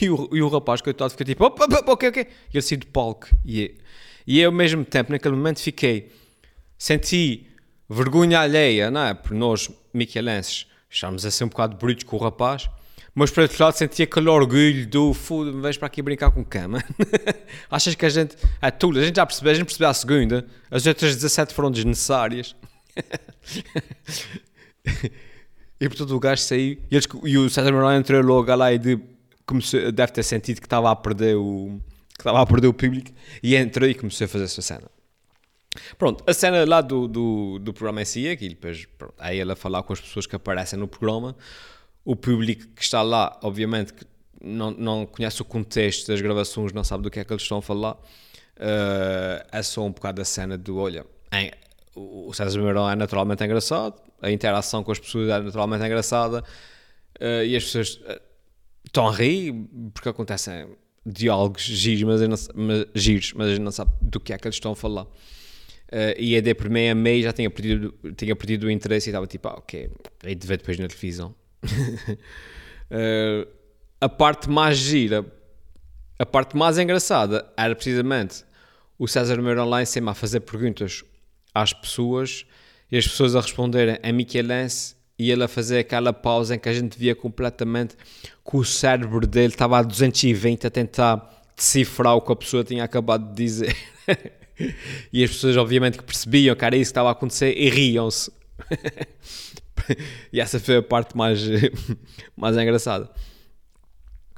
E 0.02 0.10
o, 0.10 0.30
e 0.32 0.42
o 0.42 0.48
rapaz, 0.48 0.82
coitado, 0.82 1.12
fica 1.12 1.26
tipo, 1.26 1.46
opa, 1.46 1.66
opa, 1.66 1.92
ok, 1.92 2.10
ok. 2.10 2.28
E 2.54 2.58
ele 2.58 2.62
saiu 2.62 2.80
do 2.80 2.88
palco. 2.88 3.28
E, 3.46 3.76
e 4.26 4.40
eu, 4.40 4.50
ao 4.50 4.56
mesmo 4.56 4.84
tempo, 4.84 5.12
naquele 5.12 5.36
momento, 5.36 5.62
fiquei, 5.62 6.12
senti 6.78 7.48
vergonha 7.90 8.40
alheia, 8.40 8.90
não 8.90 9.02
é? 9.02 9.14
Porque 9.14 9.36
nós, 9.36 9.70
michelenses, 9.94 10.68
Estávamos 10.96 11.26
a 11.26 11.32
ser 11.32 11.44
um 11.44 11.50
bocado 11.50 11.76
brutos 11.76 12.06
com 12.06 12.16
o 12.16 12.20
rapaz, 12.20 12.70
mas 13.14 13.30
por 13.30 13.42
outro 13.42 13.62
lado 13.62 13.74
sentia 13.76 14.06
aquele 14.06 14.30
orgulho 14.30 14.88
do 14.88 15.14
foda 15.14 15.52
vens 15.52 15.78
para 15.78 15.88
aqui 15.88 16.02
brincar 16.02 16.32
com 16.32 16.44
cama. 16.44 16.82
Achas 17.70 17.96
que 17.96 18.06
a 18.06 18.10
gente. 18.10 18.38
É 18.62 18.72
tudo, 18.72 19.00
a 19.00 19.04
gente 19.04 19.18
já 19.18 19.26
percebeu, 19.26 19.52
a 19.52 19.56
gente 19.56 19.66
percebeu 19.66 19.90
a 19.90 19.94
segunda, 19.94 20.46
as 20.72 20.86
outras 20.86 21.16
17 21.16 21.54
foram 21.54 21.70
desnecessárias. 21.70 22.56
e 25.82 25.90
portanto 25.90 26.12
o 26.16 26.20
gajo 26.20 26.42
saiu 26.42 26.80
e, 26.90 26.96
eles, 26.96 27.06
e 27.26 27.38
o 27.38 27.50
César 27.50 27.74
Mourão 27.74 27.94
entrou 27.94 28.22
logo 28.22 28.56
lá 28.56 28.72
e 28.72 28.80
de, 28.80 28.98
começou, 29.46 29.92
deve 29.92 30.14
ter 30.14 30.24
sentido 30.24 30.62
que 30.62 30.66
estava 30.66 30.90
a 30.90 30.96
perder 30.96 31.36
o 31.36 31.78
que 32.14 32.22
estava 32.22 32.42
a 32.42 32.46
perder 32.46 32.68
o 32.68 32.74
público 32.74 33.12
e 33.44 33.54
entrou 33.58 33.90
e 33.90 33.94
começou 33.94 34.24
a 34.24 34.28
fazer 34.30 34.46
essa 34.46 34.62
cena. 34.62 34.90
Pronto, 35.98 36.24
a 36.28 36.34
cena 36.34 36.66
lá 36.66 36.82
do, 36.82 37.08
do, 37.08 37.60
do 37.60 37.74
programa 37.74 38.02
em 38.02 38.06
si, 38.06 38.28
aqui 38.28 38.50
depois 38.50 38.86
pronto, 38.98 39.14
aí 39.18 39.40
ele 39.40 39.52
a 39.52 39.56
falar 39.56 39.84
com 39.84 39.94
as 39.94 40.00
pessoas 40.00 40.26
que 40.26 40.36
aparecem 40.36 40.78
no 40.78 40.88
programa, 40.88 41.36
o 42.04 42.16
público 42.16 42.68
que 42.76 42.84
está 42.84 43.02
lá, 43.02 43.40
obviamente, 43.44 43.94
que 43.94 44.06
não, 44.42 44.72
não 44.72 45.06
conhece 45.06 45.42
o 45.42 45.46
contexto 45.46 46.08
das 46.08 46.22
gravações, 46.22 46.72
não 46.72 46.84
sabe 46.84 47.04
do 47.04 47.10
que 47.10 47.20
é 47.20 47.24
que 47.24 47.34
eles 47.34 47.42
estão 47.44 47.58
a 47.58 47.62
falar, 47.62 47.94
uh, 47.94 49.48
é 49.52 49.64
só 49.64 49.84
um 49.84 49.92
bocado 49.92 50.22
a 50.22 50.26
cena 50.26 50.58
do, 50.58 50.78
olha, 50.78 51.06
em, 51.34 51.52
o 51.96 52.32
César 52.34 52.60
Mourão 52.60 52.90
é 52.90 52.96
naturalmente 52.96 53.44
engraçado, 53.44 53.96
a 54.22 54.32
interação 54.32 54.84
com 54.84 54.92
as 54.92 55.00
pessoas 55.00 55.30
é 55.30 55.40
naturalmente 55.40 55.84
engraçada, 55.84 56.44
uh, 57.20 57.44
e 57.44 57.56
as 57.56 57.64
pessoas 57.64 57.96
uh, 57.96 58.22
estão 58.86 59.08
a 59.08 59.12
rir, 59.12 59.54
porque 59.94 60.10
acontecem 60.10 60.68
diálogos 61.06 61.70
mas, 62.04 62.50
mas, 62.56 62.86
giros, 62.96 63.34
mas 63.34 63.48
a 63.48 63.52
gente 63.52 63.62
não 63.62 63.72
sabe 63.72 63.92
do 64.02 64.20
que 64.20 64.34
é 64.34 64.38
que 64.38 64.48
eles 64.48 64.56
estão 64.56 64.72
a 64.72 64.76
falar. 64.76 65.06
Uh, 65.88 66.18
e 66.18 66.36
a 66.36 66.42
de 66.42 66.54
primeira 66.54 66.94
a 66.94 66.96
meio 66.96 67.24
já 67.24 67.32
tinha 67.32 67.50
perdido, 67.50 67.94
tinha 68.18 68.36
perdido 68.36 68.66
o 68.66 68.72
interesse 68.72 69.10
e 69.10 69.12
estava 69.12 69.28
tipo, 69.28 69.48
ah, 69.48 69.56
ok, 69.58 69.90
aí 70.24 70.34
de 70.34 70.48
ver 70.48 70.58
depois 70.58 70.80
na 70.80 70.88
televisão. 70.88 71.36
uh, 71.64 73.48
a 74.02 74.10
parte 74.10 74.50
mais 74.50 74.78
gira, 74.78 75.26
a 76.18 76.26
parte 76.26 76.58
mais 76.58 76.78
engraçada 76.78 77.48
era 77.56 77.76
precisamente 77.76 78.44
o 78.98 79.08
César 79.08 79.42
Meira 79.42 79.64
Online 79.64 79.86
sempre 79.86 80.10
a 80.10 80.14
fazer 80.14 80.40
perguntas 80.40 81.04
às 81.54 81.72
pessoas 81.72 82.46
e 82.92 82.98
as 82.98 83.08
pessoas 83.08 83.36
a 83.36 83.42
responderem 83.42 84.00
a 84.02 84.12
Michelense 84.12 84.96
e 85.18 85.32
ele 85.32 85.44
a 85.44 85.48
fazer 85.48 85.80
aquela 85.80 86.12
pausa 86.12 86.56
em 86.56 86.60
que 86.60 86.68
a 86.68 86.74
gente 86.74 86.98
via 86.98 87.16
completamente 87.16 87.96
que 88.50 88.58
o 88.58 88.64
cérebro 88.64 89.26
dele 89.26 89.54
estava 89.54 89.80
a 89.80 89.82
220 89.82 90.68
a 90.68 90.70
tentar 90.70 91.44
decifrar 91.56 92.16
o 92.16 92.22
que 92.22 92.32
a 92.32 92.36
pessoa 92.36 92.64
tinha 92.64 92.84
acabado 92.84 93.30
de 93.30 93.36
dizer. 93.36 93.76
e 95.12 95.24
as 95.24 95.32
pessoas, 95.32 95.58
obviamente, 95.58 95.98
que 95.98 96.04
percebiam 96.04 96.56
que 96.56 96.66
era 96.66 96.76
isso 96.76 96.90
que 96.90 96.92
estava 96.92 97.10
a 97.10 97.12
acontecer 97.12 97.56
e 97.58 97.70
riam-se. 97.70 98.32
e 100.32 100.40
essa 100.40 100.60
foi 100.60 100.78
a 100.78 100.84
parte 100.84 101.16
mais, 101.16 101.42
mais 102.36 102.58
engraçada. 102.58 103.10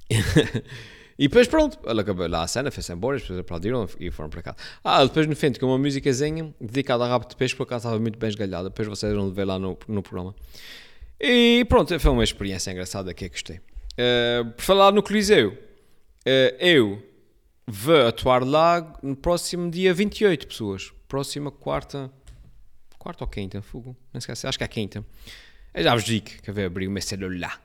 e 1.20 1.28
depois 1.28 1.48
pronto, 1.48 1.78
ela 1.86 2.02
acabou 2.02 2.28
lá 2.28 2.44
a 2.44 2.48
cena, 2.48 2.72
fez-se 2.72 2.94
embora, 2.94 3.18
as 3.18 3.22
pessoas 3.22 3.40
aplaudiram 3.40 3.88
e 4.00 4.10
foram 4.10 4.30
para 4.30 4.42
cá. 4.42 4.56
Ah, 4.84 5.04
depois 5.04 5.28
no 5.28 5.36
fim, 5.36 5.52
com 5.54 5.68
uma 5.68 5.78
musicazinha 5.78 6.54
dedicada 6.60 7.04
a 7.04 7.08
rabo 7.08 7.28
de 7.28 7.36
peixe, 7.36 7.56
por 7.56 7.64
acaso 7.64 7.88
estava 7.88 8.00
muito 8.00 8.18
bem 8.18 8.30
esgalhada, 8.30 8.70
depois 8.70 8.88
vocês 8.88 9.14
vão 9.14 9.32
ver 9.32 9.46
lá 9.46 9.60
no, 9.60 9.78
no 9.88 10.02
programa. 10.02 10.36
E 11.20 11.66
pronto, 11.68 12.00
foi 12.00 12.12
uma 12.12 12.24
experiência 12.24 12.72
engraçada 12.72 13.14
que 13.14 13.26
eu 13.26 13.30
gostei. 13.30 13.58
Uh, 13.58 14.52
por 14.52 14.64
falar 14.64 14.92
no 14.92 15.02
Coliseu, 15.02 15.50
uh, 15.50 16.56
eu 16.60 17.02
vou 17.68 18.08
atuar 18.08 18.44
lá 18.46 18.98
no 19.04 19.16
próximo 19.16 19.70
dia 19.70 19.94
28, 19.94 20.48
pessoas. 20.48 20.94
Próxima 21.08 21.52
quarta. 21.52 22.10
Quarta 22.98 23.26
ou 23.26 23.30
quinta? 23.30 23.62
Fogo. 23.62 23.96
Não 24.14 24.20
esquece. 24.20 24.48
Acho 24.48 24.58
que 24.58 24.64
é 24.64 24.68
quinta. 24.68 25.06
Eu 25.74 25.84
já 25.84 25.94
vos 25.94 26.04
digo 26.04 26.26
que 26.26 26.50
eu 26.50 26.54
vou 26.54 26.66
abrir 26.66 26.88
o 26.88 26.92
meu 26.92 27.02
celular. 27.02 27.62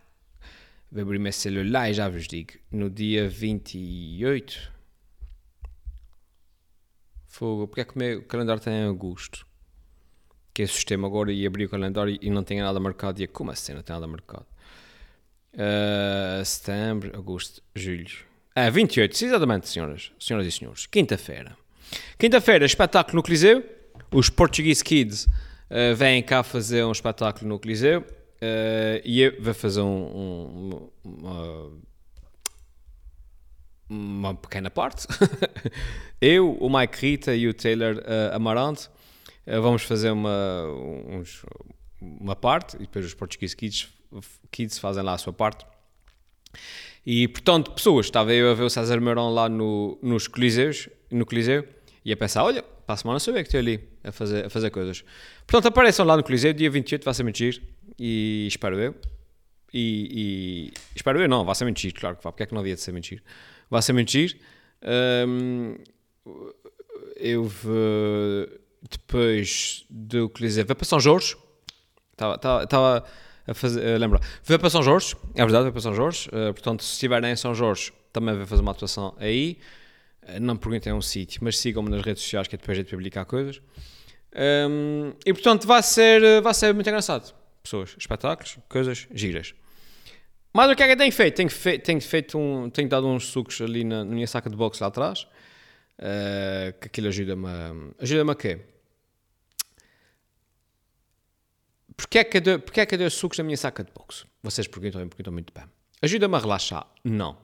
Vou 0.91 1.03
abrir 1.03 1.19
o 1.19 1.21
meu 1.21 1.33
celular 1.33 1.91
e 1.91 1.95
já 1.95 2.09
vos 2.09 2.27
digo. 2.27 2.53
No 2.71 2.91
dia 2.91 3.29
28. 3.29 4.73
Fogo. 7.27 7.69
Porque 7.69 7.81
é 7.81 7.85
que 7.85 7.95
o 7.95 7.99
meu 7.99 8.23
calendário 8.25 8.63
tem 8.63 8.75
em 8.75 8.89
agosto? 8.89 9.47
Que 10.53 10.63
é 10.63 10.65
o 10.65 10.69
sistema 10.69 11.07
agora 11.07 11.33
e 11.33 11.47
abri 11.47 11.65
o 11.65 11.69
calendário 11.69 12.19
e 12.21 12.29
não 12.29 12.45
tinha 12.45 12.63
nada 12.63 12.79
marcado. 12.79 13.23
E 13.23 13.27
como 13.27 13.51
assim 13.51 13.73
não 13.73 13.83
tem 13.83 13.95
nada 13.95 14.07
marcado? 14.07 14.47
Uh, 15.55 16.45
setembro, 16.45 17.17
agosto, 17.17 17.63
julho. 17.75 18.32
Ah, 18.55 18.69
28, 18.69 19.25
exatamente, 19.25 19.69
senhoras, 19.69 20.13
senhoras 20.21 20.47
e 20.47 20.53
senhores. 20.53 20.87
Quinta-feira. 20.87 21.57
Quinta-feira, 22.19 22.67
espetáculo 22.67 23.17
no 23.17 23.23
Coliseu. 23.23 23.65
Os 24.11 24.29
Portuguese 24.29 24.85
Kids 24.85 25.25
uh, 25.25 25.97
vêm 25.97 26.23
cá 26.23 26.43
fazer 26.43 26.85
um 26.85 26.93
espetáculo 26.93 27.49
no 27.49 27.59
Coliseu. 27.59 28.01
Uh, 28.01 29.01
e 29.05 29.23
eu 29.23 29.43
vou 29.43 29.55
fazer 29.55 29.81
um, 29.81 30.51
um, 30.67 30.91
uma, 31.03 31.71
uma, 33.89 34.35
pequena 34.35 34.71
parte. 34.71 35.07
eu, 36.21 36.53
o 36.61 36.69
Mike 36.69 36.99
Rita 36.99 37.35
e 37.35 37.49
o 37.49 37.55
Taylor 37.55 37.97
uh, 37.97 38.35
Amarante 38.35 38.91
vamos 39.47 39.83
fazer 39.83 40.11
uma, 40.11 40.67
uns, 41.09 41.45
uma 42.01 42.37
parte 42.37 42.77
e 42.77 42.81
depois 42.81 43.07
os 43.07 43.15
Portuguese 43.15 43.57
Kids, 43.57 43.89
Kids 44.51 44.79
fazem 44.79 45.03
lá 45.03 45.15
a 45.15 45.19
sua 45.19 45.33
parte. 45.33 45.65
E, 47.05 47.27
portanto, 47.29 47.73
pessoas, 47.73 48.07
estava 48.07 48.33
eu 48.33 48.51
a 48.51 48.55
ver 48.55 48.63
o 48.63 48.71
César 48.71 49.01
Mourão 49.01 49.31
lá 49.31 49.49
no, 49.49 49.99
nos 50.01 50.29
Coliseus, 50.29 50.89
no 51.11 51.27
Coliseu, 51.27 51.67
e 52.05 52.13
a 52.13 52.17
pensar, 52.17 52.45
olha, 52.45 52.63
para 52.63 52.95
a 52.95 52.97
semana 52.97 53.19
sou 53.19 53.35
eu 53.35 53.43
que 53.43 53.49
estou 53.49 53.59
ali 53.59 53.89
a 54.05 54.13
fazer, 54.13 54.47
a 54.47 54.51
fazer 54.51 54.71
coisas. 54.71 55.05
Portanto, 55.47 55.67
apareçam 55.67 56.07
lá 56.07 56.17
no 56.17 56.23
Coliseu, 56.23 56.53
dia 56.53 56.71
28, 56.71 57.05
vai 57.05 57.15
ser 57.15 57.25
mentir, 57.25 57.63
e 57.99 58.47
espero 58.49 58.79
eu. 58.79 58.95
E, 59.75 60.71
e, 60.71 60.73
espero 60.95 61.21
eu, 61.21 61.29
não, 61.29 61.45
vai 61.45 61.55
ser 61.55 61.65
mentir, 61.65 61.93
claro 61.93 62.17
que 62.17 62.23
vai, 62.23 62.33
porque 62.33 62.45
é 62.45 62.47
que 62.47 62.55
não 62.55 62.61
havia 62.61 62.75
de 62.75 62.81
ser 62.81 62.93
mentir? 62.93 63.23
Vai 63.69 63.83
ser 63.83 63.93
mentir. 63.93 64.39
Um, 65.27 65.77
eu 67.17 67.51
depois 68.91 69.85
do 69.89 70.29
Coliseu, 70.29 70.65
vou 70.67 70.77
para 70.77 70.85
São 70.85 71.01
Jorge, 71.01 71.37
estava 72.13 73.05
a 73.47 73.55
fazer, 73.55 73.99
lembra, 73.99 74.21
foi 74.43 74.59
para 74.59 74.71
São 74.71 74.83
Jorge, 74.83 75.17
é 75.35 75.43
verdade, 75.43 75.65
foi 75.65 75.73
para 75.73 75.81
São 75.81 75.95
Jorge, 75.95 76.29
uh, 76.29 76.53
portanto, 76.53 76.83
se 76.85 76.93
estiverem 76.93 77.33
em 77.33 77.37
São 77.37 77.55
Jorge, 77.55 77.93
também 78.13 78.37
vai 78.37 78.47
fazer 78.47 78.63
uma 78.63 78.73
atuação 78.73 79.15
aí. 79.19 79.59
Uh, 80.23 80.41
não 80.41 80.57
perguntem 80.57 80.93
um 80.93 81.03
sítio, 81.03 81.41
mas 81.43 81.59
sigam-me 81.59 81.91
nas 81.91 82.03
redes 82.03 82.23
sociais 82.23 82.47
que 82.47 82.55
é 82.55 82.59
depois 82.59 82.79
de 82.79 82.85
publicar 82.85 83.25
coisas. 83.25 83.61
Um, 84.35 85.13
e 85.27 85.33
portanto, 85.33 85.67
vai 85.67 85.83
ser, 85.83 86.41
vai 86.41 86.55
ser 86.55 86.73
muito 86.73 86.89
engraçado. 86.89 87.35
Pessoas, 87.63 87.95
espetáculos, 87.99 88.59
coisas 88.69 89.07
giras. 89.13 89.55
Mas 90.53 90.71
o 90.71 90.77
que 90.77 90.83
é 90.83 90.87
que 90.87 90.93
eu 90.93 90.97
tenho 90.97 91.13
feito? 91.13 91.37
Tenho, 91.37 91.51
fe 91.51 91.79
tenho 91.79 92.01
feito 92.01 92.39
um, 92.39 92.69
tenho 92.69 92.89
dado 92.89 93.07
uns 93.07 93.27
sucos 93.27 93.61
ali 93.61 93.85
na, 93.85 94.05
na 94.05 94.15
minha 94.15 94.27
saca 94.27 94.51
de 94.51 94.57
boxe 94.57 94.81
lá 94.83 94.89
atrás. 94.89 95.27
Uh, 95.99 96.73
que 96.81 96.87
aquilo 96.87 97.09
ajuda-me 97.09 97.47
a, 97.47 97.73
ajuda-me 98.01 98.31
a 98.33 98.35
quê? 98.35 98.59
Porquê 101.97 102.19
é 102.19 102.25
que 102.25 102.39
eu 102.39 102.61
porquê 102.61 102.81
é 102.81 102.87
que 102.87 102.95
eu 102.95 102.99
dou 102.99 103.11
sucos 103.11 103.39
na 103.39 103.45
minha 103.45 103.57
saca 103.57 103.85
de 103.85 103.91
boxe? 103.93 104.25
Vocês 104.43 104.67
perguntam 104.67 105.07
perguntam 105.09 105.33
muito 105.33 105.53
bem. 105.53 105.65
Ajuda-me 106.01 106.35
a 106.35 106.39
relaxar? 106.39 106.87
Não. 107.05 107.37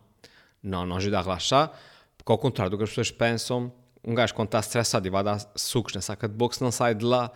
Não, 0.62 0.84
não 0.84 0.96
ajuda 0.96 1.18
a 1.18 1.22
relaxar, 1.22 1.72
porque 2.16 2.32
ao 2.32 2.38
contrário 2.38 2.70
do 2.70 2.76
que 2.76 2.82
as 2.82 2.90
pessoas 2.90 3.10
pensam, 3.10 3.72
um 4.04 4.14
gajo 4.14 4.34
quando 4.34 4.48
está 4.48 4.58
estressado 4.58 5.06
e 5.06 5.10
vai 5.10 5.22
dar 5.22 5.38
sucos 5.54 5.94
na 5.94 6.00
saca 6.00 6.28
de 6.28 6.34
boxe 6.34 6.60
não 6.60 6.72
sai 6.72 6.94
de 6.94 7.04
lá 7.04 7.30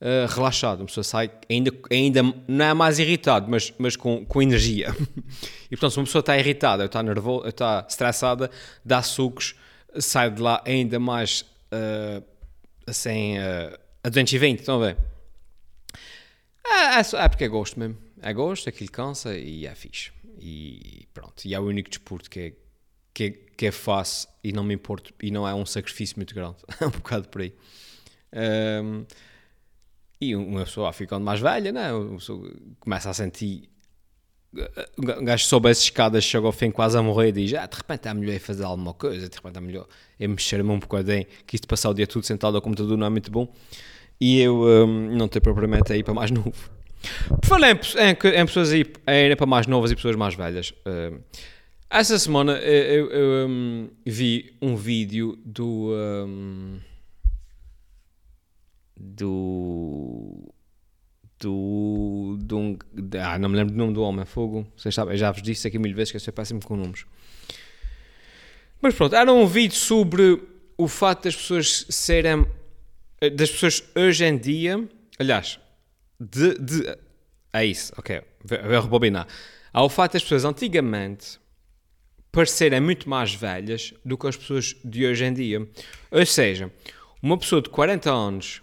uh, 0.00 0.32
relaxado. 0.34 0.80
Uma 0.80 0.86
pessoa 0.86 1.04
sai 1.04 1.30
ainda, 1.48 1.72
ainda 1.90 2.22
não 2.46 2.64
é 2.64 2.74
mais 2.74 2.98
irritado, 2.98 3.50
mas, 3.50 3.72
mas 3.78 3.96
com, 3.96 4.24
com 4.24 4.42
energia. 4.42 4.94
e 5.70 5.76
portanto, 5.76 5.92
se 5.92 5.98
uma 5.98 6.04
pessoa 6.04 6.20
está 6.20 6.38
irritada, 6.38 6.84
está 6.84 7.02
nervosa, 7.02 7.48
está 7.48 7.86
estressada, 7.88 8.50
dá 8.84 9.02
sucos, 9.02 9.54
sai 9.98 10.30
de 10.30 10.42
lá 10.42 10.62
ainda 10.66 10.98
mais 10.98 11.42
uh, 11.72 12.22
assim, 12.86 13.38
uh, 13.38 13.78
a 14.02 14.08
220, 14.08 14.60
estão 14.60 14.82
a 14.82 14.86
ver? 14.86 14.96
É, 16.66 17.00
é, 17.00 17.24
é 17.24 17.28
porque 17.28 17.44
é 17.44 17.48
gosto 17.48 17.78
mesmo. 17.78 17.96
É 18.20 18.32
gosto, 18.32 18.68
aquilo 18.68 18.90
cansa 18.90 19.36
e 19.36 19.66
é 19.66 19.74
fixe. 19.74 20.10
E 20.40 21.06
pronto. 21.12 21.44
E 21.44 21.54
é 21.54 21.60
o 21.60 21.64
único 21.64 21.88
desporto 21.88 22.28
que 22.28 22.40
é, 22.40 22.52
que 23.14 23.24
é, 23.24 23.30
que 23.30 23.66
é 23.66 23.72
fácil 23.72 24.28
e 24.42 24.52
não 24.52 24.64
me 24.64 24.74
importo. 24.74 25.12
E 25.22 25.30
não 25.30 25.46
é 25.46 25.54
um 25.54 25.66
sacrifício 25.66 26.16
muito 26.16 26.34
grande. 26.34 26.56
É 26.80 26.86
um 26.86 26.90
bocado 26.90 27.28
por 27.28 27.42
aí. 27.42 27.54
Um, 28.32 29.04
e 30.20 30.34
uma 30.34 30.64
pessoa 30.64 30.92
ficando 30.92 31.24
mais 31.24 31.40
velha, 31.40 31.72
né? 31.72 31.90
começa 32.80 33.10
a 33.10 33.14
sentir. 33.14 33.68
Um 34.98 35.24
gajo 35.24 35.44
sobe 35.44 35.68
as 35.68 35.78
escadas, 35.78 36.24
chega 36.24 36.46
ao 36.46 36.52
fim 36.52 36.70
quase 36.70 36.96
a 36.96 37.02
morrer 37.02 37.28
e 37.28 37.32
diz: 37.32 37.54
ah, 37.54 37.66
de 37.66 37.76
repente 37.76 38.08
é 38.08 38.14
melhor 38.14 38.38
fazer 38.40 38.64
alguma 38.64 38.94
coisa, 38.94 39.28
de 39.28 39.36
repente 39.36 39.58
é 39.58 39.60
melhor 39.60 39.86
é 40.18 40.26
mexer-me 40.26 40.70
um 40.70 40.78
bocadinho, 40.78 41.26
que 41.46 41.54
isto 41.54 41.68
passar 41.68 41.90
o 41.90 41.94
dia 41.94 42.06
todo 42.06 42.24
sentado 42.24 42.56
ao 42.56 42.62
computador 42.62 42.96
não 42.96 43.06
é 43.06 43.10
muito 43.10 43.30
bom 43.30 43.52
e 44.20 44.40
eu 44.40 44.62
um, 44.62 45.16
não 45.16 45.28
tenho 45.28 45.42
propriamente 45.42 45.92
a 45.92 45.96
ir 45.96 46.02
para 46.02 46.14
mais 46.14 46.30
novo. 46.32 46.52
Por 47.28 47.46
falar 47.46 47.70
em, 47.70 47.74
em, 47.74 48.40
em 48.40 48.46
pessoas 48.46 48.72
a, 48.72 48.76
ir, 48.76 49.36
para 49.36 49.46
mais 49.46 49.66
novas 49.66 49.90
e 49.90 49.96
pessoas 49.96 50.16
mais 50.16 50.34
velhas, 50.34 50.70
uh, 50.70 51.18
essa 51.90 52.18
semana 52.18 52.52
eu, 52.58 53.06
eu, 53.06 53.10
eu 53.10 53.48
um, 53.48 53.88
vi 54.04 54.54
um 54.60 54.76
vídeo 54.76 55.38
do. 55.44 55.90
Um, 55.92 56.78
do. 58.94 60.52
do. 61.40 62.38
de 62.42 62.54
um. 62.54 62.78
de- 62.92 63.18
ah, 63.18 63.38
não 63.38 63.48
me 63.48 63.56
lembro 63.56 63.72
do 63.72 63.78
nome 63.78 63.94
do 63.94 64.02
homem, 64.02 64.26
fogo. 64.26 64.66
Vocês 64.76 64.94
sabem, 64.94 65.14
eu 65.14 65.18
já 65.18 65.30
vos 65.30 65.40
disse 65.40 65.66
aqui 65.66 65.78
mil 65.78 65.94
vezes 65.94 66.10
que 66.10 66.16
eu 66.16 66.20
sou 66.20 66.32
péssimo 66.32 66.60
com 66.62 66.76
nomes. 66.76 67.06
Mas 68.82 68.94
pronto, 68.94 69.14
era 69.14 69.32
um 69.32 69.46
vídeo 69.46 69.76
sobre 69.76 70.42
o 70.76 70.88
facto 70.88 71.24
das 71.24 71.36
pessoas 71.36 71.86
serem. 71.88 72.46
Eh, 73.20 73.30
das 73.30 73.50
pessoas 73.50 73.82
hoje 73.94 74.24
em 74.24 74.36
dia. 74.36 74.88
Aliás, 75.18 75.58
de. 76.18 76.54
de 76.58 76.98
é 77.52 77.64
isso, 77.64 77.92
ok. 77.96 78.20
Vou 78.44 78.80
rebobinar. 78.80 79.26
Há 79.72 79.82
o 79.82 79.88
facto 79.88 80.14
das 80.14 80.22
pessoas 80.22 80.44
antigamente 80.44 81.38
parecerem 82.30 82.80
muito 82.80 83.08
mais 83.08 83.34
velhas 83.34 83.94
do 84.04 84.16
que 84.18 84.26
as 84.26 84.36
pessoas 84.36 84.76
de 84.84 85.06
hoje 85.06 85.24
em 85.24 85.32
dia. 85.32 85.66
Ou 86.10 86.26
seja, 86.26 86.70
uma 87.22 87.38
pessoa 87.38 87.62
de 87.62 87.68
40 87.68 88.10
anos 88.10 88.62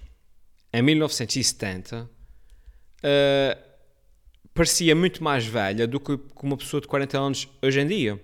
em 0.71 0.81
1970 0.81 2.09
eh, 3.03 3.57
parecia 4.53 4.95
muito 4.95 5.23
mais 5.23 5.45
velha 5.45 5.85
do 5.85 5.99
que 5.99 6.17
uma 6.41 6.57
pessoa 6.57 6.79
de 6.79 6.87
40 6.87 7.19
anos 7.19 7.49
hoje 7.61 7.79
em 7.79 7.87
dia. 7.87 8.19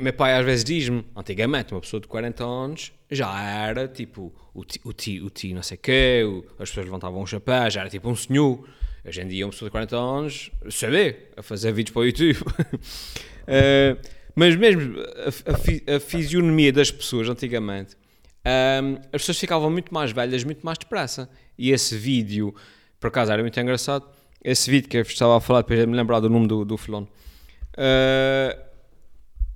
Meu 0.00 0.12
pai 0.12 0.34
às 0.34 0.44
vezes 0.44 0.64
diz-me, 0.64 1.04
antigamente 1.16 1.74
uma 1.74 1.80
pessoa 1.80 2.00
de 2.00 2.06
40 2.06 2.44
anos 2.44 2.92
já 3.10 3.42
era 3.42 3.88
tipo 3.88 4.32
o 4.54 4.64
ti, 4.64 4.80
o 4.84 4.92
ti, 4.92 5.20
o 5.52 5.54
não 5.54 5.62
sei 5.62 5.76
quê, 5.76 6.22
o- 6.24 6.44
as 6.62 6.68
pessoas 6.70 6.86
levantavam 6.86 7.20
um 7.20 7.26
chapéu, 7.26 7.70
já 7.70 7.80
era 7.80 7.90
tipo 7.90 8.08
um 8.08 8.16
senhor. 8.16 8.66
Hoje 9.04 9.20
em 9.20 9.28
dia 9.28 9.44
uma 9.44 9.52
pessoa 9.52 9.68
de 9.68 9.72
40 9.72 9.96
anos 9.96 10.50
vê 10.88 11.16
a 11.36 11.42
fazer 11.42 11.72
vídeos 11.72 11.92
para 11.92 12.00
o 12.00 12.04
YouTube. 12.06 12.38
Eh, 13.46 13.98
mas 14.34 14.56
mesmo 14.56 14.96
a, 14.98 15.92
a 15.92 15.96
a 15.96 16.00
fisionomia 16.00 16.72
das 16.72 16.90
pessoas 16.90 17.28
antigamente, 17.28 17.94
ahm, 18.42 18.94
as 19.12 19.20
pessoas 19.20 19.38
ficavam 19.38 19.70
muito 19.70 19.92
mais 19.92 20.12
velhas, 20.12 20.42
muito 20.44 20.64
mais 20.64 20.78
depressa. 20.78 21.28
E 21.58 21.70
esse 21.70 21.94
vídeo, 21.94 22.54
por 22.98 23.08
acaso 23.08 23.30
era 23.30 23.42
muito 23.42 23.60
engraçado, 23.60 24.06
esse 24.42 24.70
vídeo 24.70 24.88
que 24.88 24.96
eu 24.96 25.02
estava 25.02 25.36
a 25.36 25.40
falar, 25.42 25.60
depois 25.60 25.78
de 25.78 25.86
me 25.86 25.94
lembrar 25.94 26.20
do 26.20 26.30
nome 26.30 26.46
do, 26.48 26.64
do 26.64 26.78
filão, 26.78 27.06
eh, 27.76 28.58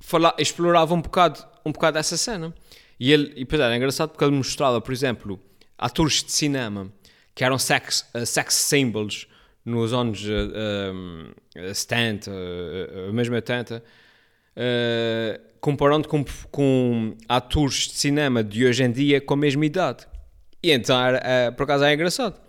fala- 0.00 0.35
explorava 0.38 0.93
um 0.95 1.00
bocado, 1.00 1.43
um 1.64 1.73
bocado 1.73 1.97
essa 1.97 2.19
cena. 2.19 2.55
E, 2.99 3.12
ele, 3.12 3.33
e 3.37 3.40
depois 3.40 3.61
era 3.61 3.76
engraçado 3.76 4.11
porque 4.11 4.25
ele 4.25 4.35
mostrava, 4.35 4.81
por 4.81 4.93
exemplo, 4.93 5.40
atores 5.76 6.23
de 6.23 6.33
cinema 6.33 6.93
que 7.35 7.45
eram 7.45 7.59
sex, 7.59 8.09
eh, 8.14 8.25
sex 8.25 8.55
symbols 8.55 9.28
nos 9.64 9.93
anos 9.93 10.25
eh, 10.26 10.90
um, 10.93 11.31
70, 11.73 12.31
eh, 12.31 13.12
mesmo 13.12 13.35
80, 13.35 13.83
eh, 14.57 15.40
comparando 15.61 16.09
com, 16.09 16.25
com 16.50 17.17
atores 17.28 17.88
de 17.88 17.95
cinema 17.95 18.43
de 18.43 18.67
hoje 18.67 18.83
em 18.83 18.90
dia 18.90 19.21
com 19.21 19.35
a 19.35 19.37
mesma 19.37 19.64
idade. 19.64 20.07
E 20.62 20.73
então, 20.73 21.00
era, 21.00 21.21
eh, 21.23 21.50
por 21.52 21.64
acaso, 21.64 21.85
é 21.85 21.95
engraçado. 21.95 22.40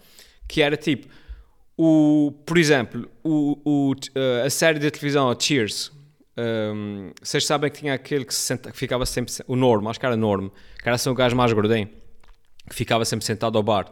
Que 0.48 0.62
era 0.62 0.76
tipo, 0.76 1.08
o, 1.78 2.34
por 2.46 2.58
exemplo, 2.58 3.08
o, 3.24 3.60
o, 3.64 3.94
a 4.44 4.50
série 4.50 4.80
de 4.80 4.90
televisão 4.90 5.36
Cheers. 5.40 5.92
Um, 6.40 7.12
vocês 7.22 7.46
sabem 7.46 7.70
que 7.70 7.80
tinha 7.80 7.94
aquele 7.94 8.24
que, 8.24 8.34
se 8.34 8.40
senta, 8.40 8.72
que 8.72 8.78
ficava 8.78 9.06
sempre, 9.06 9.34
o 9.46 9.58
Norm, 9.58 9.86
acho 9.90 10.00
que 10.00 10.06
era 10.06 10.16
Norm, 10.16 10.48
que 10.48 10.88
era 10.88 10.96
assim 10.96 11.10
o 11.10 11.14
gajo 11.14 11.36
mais 11.36 11.52
gordinho, 11.52 11.90
que 12.70 12.76
ficava 12.76 13.04
sempre 13.04 13.26
sentado 13.26 13.58
ao 13.58 13.64
bar. 13.64 13.92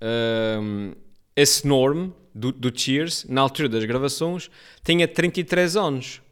Um, 0.00 0.92
esse 1.36 1.66
Norm, 1.66 2.10
do, 2.34 2.52
do 2.52 2.76
Cheers, 2.76 3.26
na 3.28 3.42
altura 3.42 3.68
das 3.68 3.84
gravações, 3.84 4.50
tinha 4.82 5.06
33 5.06 5.76
anos. 5.76 6.22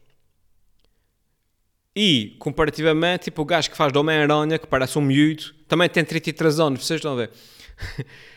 E, 1.95 2.35
comparativamente, 2.39 3.25
tipo, 3.25 3.43
o 3.43 3.45
gajo 3.45 3.69
que 3.69 3.77
faz 3.77 3.93
do 3.93 3.99
Homem-Aranha, 3.99 4.57
que 4.57 4.65
parece 4.65 4.97
um 4.97 5.01
miúdo, 5.01 5.53
também 5.67 5.87
tem 5.87 6.03
33 6.03 6.59
anos, 6.59 6.83
vocês 6.83 6.97
estão 6.97 7.13
a 7.13 7.15
ver? 7.15 7.31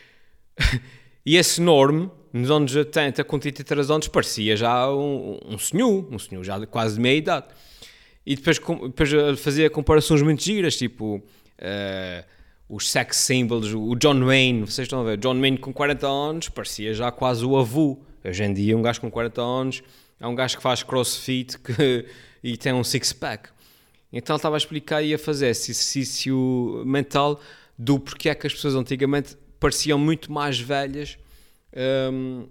e 1.25 1.35
esse 1.35 1.59
Norm, 1.59 2.09
nos 2.33 2.51
anos 2.51 2.75
80, 2.75 3.23
com 3.23 3.39
33 3.39 3.89
anos, 3.91 4.07
parecia 4.07 4.55
já 4.55 4.91
um, 4.91 5.39
um 5.45 5.57
senhor, 5.57 6.07
um 6.11 6.19
senhor 6.19 6.43
já 6.43 6.57
de 6.59 6.65
quase 6.67 6.99
meia 6.99 7.17
idade. 7.17 7.47
E 8.25 8.35
depois, 8.35 8.59
com- 8.59 8.87
depois 8.87 9.11
ele 9.11 9.37
fazia 9.37 9.69
comparações 9.69 10.21
muito 10.21 10.43
giras, 10.43 10.75
tipo 10.77 11.23
eh, 11.57 12.25
os 12.69 12.89
sex 12.91 13.15
symbols, 13.17 13.73
o 13.73 13.95
John 13.95 14.19
Wayne, 14.25 14.61
vocês 14.61 14.85
estão 14.85 14.99
a 14.99 15.03
ver, 15.03 15.17
John 15.17 15.39
Wayne 15.39 15.57
com 15.57 15.71
40 15.71 16.05
anos 16.07 16.49
parecia 16.49 16.93
já 16.93 17.09
quase 17.11 17.45
o 17.45 17.57
avô. 17.57 17.97
Hoje 18.25 18.43
em 18.43 18.53
dia, 18.53 18.75
um 18.77 18.81
gajo 18.81 18.99
com 18.99 19.09
40 19.09 19.41
anos 19.41 19.83
é 20.19 20.27
um 20.27 20.35
gajo 20.35 20.57
que 20.57 20.63
faz 20.63 20.83
crossfit 20.83 21.57
que, 21.59 22.05
e 22.43 22.57
tem 22.57 22.73
um 22.73 22.83
six-pack. 22.83 23.49
Então 24.11 24.35
estava 24.35 24.55
a 24.55 24.57
explicar 24.57 25.01
e 25.01 25.13
a 25.13 25.17
fazer 25.19 25.47
esse 25.47 25.71
exercício 25.71 26.83
mental 26.85 27.39
do 27.77 27.99
porquê 27.99 28.29
é 28.29 28.35
que 28.35 28.47
as 28.47 28.53
pessoas 28.53 28.75
antigamente 28.75 29.37
pareciam 29.59 29.97
muito 29.97 30.31
mais 30.31 30.59
velhas 30.59 31.17
hum, 32.11 32.47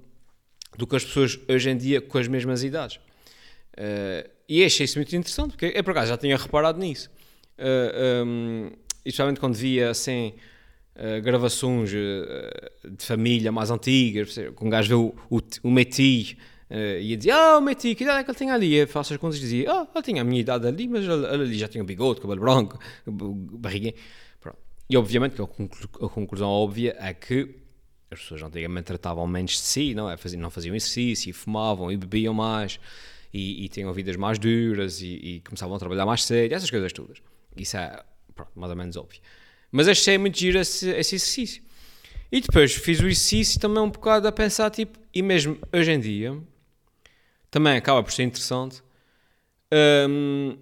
do 0.77 0.87
que 0.87 0.97
as 0.97 1.05
pessoas 1.05 1.39
hoje 1.49 1.71
em 1.71 1.77
dia 1.77 2.01
com 2.01 2.19
as 2.19 2.29
mesmas 2.29 2.62
idades. 2.62 3.01
Eh, 3.77 4.31
e 4.49 4.65
achei 4.65 4.85
isso 4.85 4.99
muito 4.99 5.15
interessante, 5.15 5.51
porque 5.51 5.73
eu 5.75 5.85
por 5.85 5.91
acaso 5.91 6.09
já 6.09 6.17
tinha 6.17 6.37
reparado 6.37 6.79
nisso. 6.79 7.11
Uh, 7.59 8.27
um, 8.27 8.71
especialmente 9.05 9.41
quando 9.41 9.55
via 9.55 9.91
assim 9.91 10.35
eh, 10.95 11.21
gravações 11.21 11.91
de 11.91 13.05
família 13.05 13.51
mais 13.51 13.71
antigas, 13.71 14.35
com 14.55 14.67
um 14.67 14.71
gajo 14.71 14.89
vê 14.89 14.95
o, 14.95 15.15
o, 15.39 15.41
o 15.62 15.71
Meti 15.71 16.39
eh, 16.71 17.01
e 17.01 17.11
ia 17.11 17.17
dizer: 17.17 17.31
Ah, 17.33 17.59
o 17.59 17.61
Meti, 17.61 17.95
que 17.95 18.05
idade 18.05 18.21
é 18.21 18.25
que 18.25 18.31
ele 18.31 18.39
tem 18.39 18.51
ali? 18.51 18.75
Eu 18.75 18.89
faço 18.89 19.12
as 19.12 19.19
contas 19.19 19.39
e 19.39 19.41
dizia: 19.41 19.71
Ah, 19.71 19.87
ele 19.95 20.05
tinha 20.05 20.23
a 20.23 20.25
minha 20.25 20.41
idade 20.41 20.67
ali, 20.67 20.89
mas 20.89 21.05
ele, 21.05 21.27
ele 21.27 21.43
ali 21.43 21.59
já 21.59 21.69
tinha 21.69 21.85
bigode, 21.85 22.21
cabelo 22.21 22.41
branco, 22.41 22.79
barriguinha. 23.07 23.95
E 24.89 24.97
obviamente 24.97 25.35
que 25.35 25.43
a, 25.43 25.47
conclu- 25.47 26.07
a 26.07 26.09
conclusão 26.09 26.49
óbvia 26.49 26.97
é 26.99 27.12
que 27.12 27.57
as 28.16 28.22
pessoas 28.22 28.42
antigamente 28.42 28.85
tratavam 28.85 29.26
menos 29.26 29.52
de 29.52 29.59
si, 29.59 29.94
não, 29.94 30.11
é? 30.11 30.16
Faziam, 30.16 30.40
não 30.40 30.50
faziam 30.50 30.74
exercício, 30.74 31.31
e 31.31 31.33
fumavam 31.33 31.90
e 31.92 31.96
bebiam 31.96 32.35
mais 32.35 32.81
e, 33.33 33.64
e 33.64 33.68
tinham 33.68 33.92
vidas 33.92 34.16
mais 34.16 34.38
duras 34.38 35.00
e, 35.00 35.07
e 35.07 35.40
começavam 35.40 35.76
a 35.76 35.79
trabalhar 35.79 36.07
mais 36.07 36.24
cedo, 36.24 36.52
essas 36.52 36.70
coisas 36.70 36.92
todas. 36.92 37.18
Isso 37.57 37.76
é 37.76 38.02
pronto, 38.35 38.50
mais 38.55 38.70
ou 38.70 38.76
menos 38.76 38.96
óbvio. 38.96 39.20
Mas 39.70 39.88
achei 39.88 40.16
muito 40.18 40.38
giro 40.38 40.59
esse, 40.59 40.88
esse 40.90 41.16
exercício. 41.16 41.62
E 42.31 42.40
depois 42.40 42.74
fiz 42.74 43.00
o 43.00 43.07
exercício 43.07 43.61
também 43.61 43.83
um 43.83 43.90
bocado 43.90 44.26
a 44.26 44.33
pensar, 44.33 44.70
tipo, 44.70 44.98
e 45.14 45.22
mesmo 45.22 45.59
hoje 45.72 45.92
em 45.92 46.00
dia, 46.00 46.37
também 47.50 47.76
acaba 47.76 48.02
por 48.02 48.12
ser 48.12 48.24
interessante. 48.24 48.83
hum, 50.09 50.57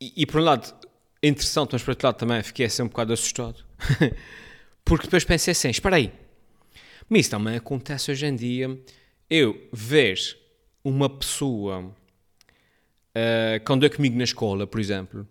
e, 0.00 0.22
e 0.22 0.26
por 0.26 0.40
um 0.40 0.44
lado, 0.44 0.74
interessante, 1.22 1.70
mas 1.72 1.82
por 1.82 1.90
outro 1.90 2.06
lado 2.06 2.16
também 2.16 2.42
fiquei 2.42 2.66
assim 2.66 2.82
um 2.82 2.88
bocado 2.88 3.12
assustado. 3.12 3.64
Porque 4.84 5.04
depois 5.04 5.24
pensei 5.24 5.52
assim, 5.52 5.70
espera 5.70 5.96
aí, 5.96 6.12
mas 7.08 7.20
isso 7.20 7.30
também 7.30 7.56
acontece 7.56 8.10
hoje 8.10 8.26
em 8.26 8.34
dia. 8.36 8.78
Eu 9.28 9.68
ver 9.72 10.18
uma 10.84 11.08
pessoa 11.08 11.80
uh, 11.80 13.64
que 13.64 13.72
anda 13.72 13.88
comigo 13.90 14.16
na 14.16 14.24
escola, 14.24 14.66
por 14.66 14.80
exemplo, 14.80 15.26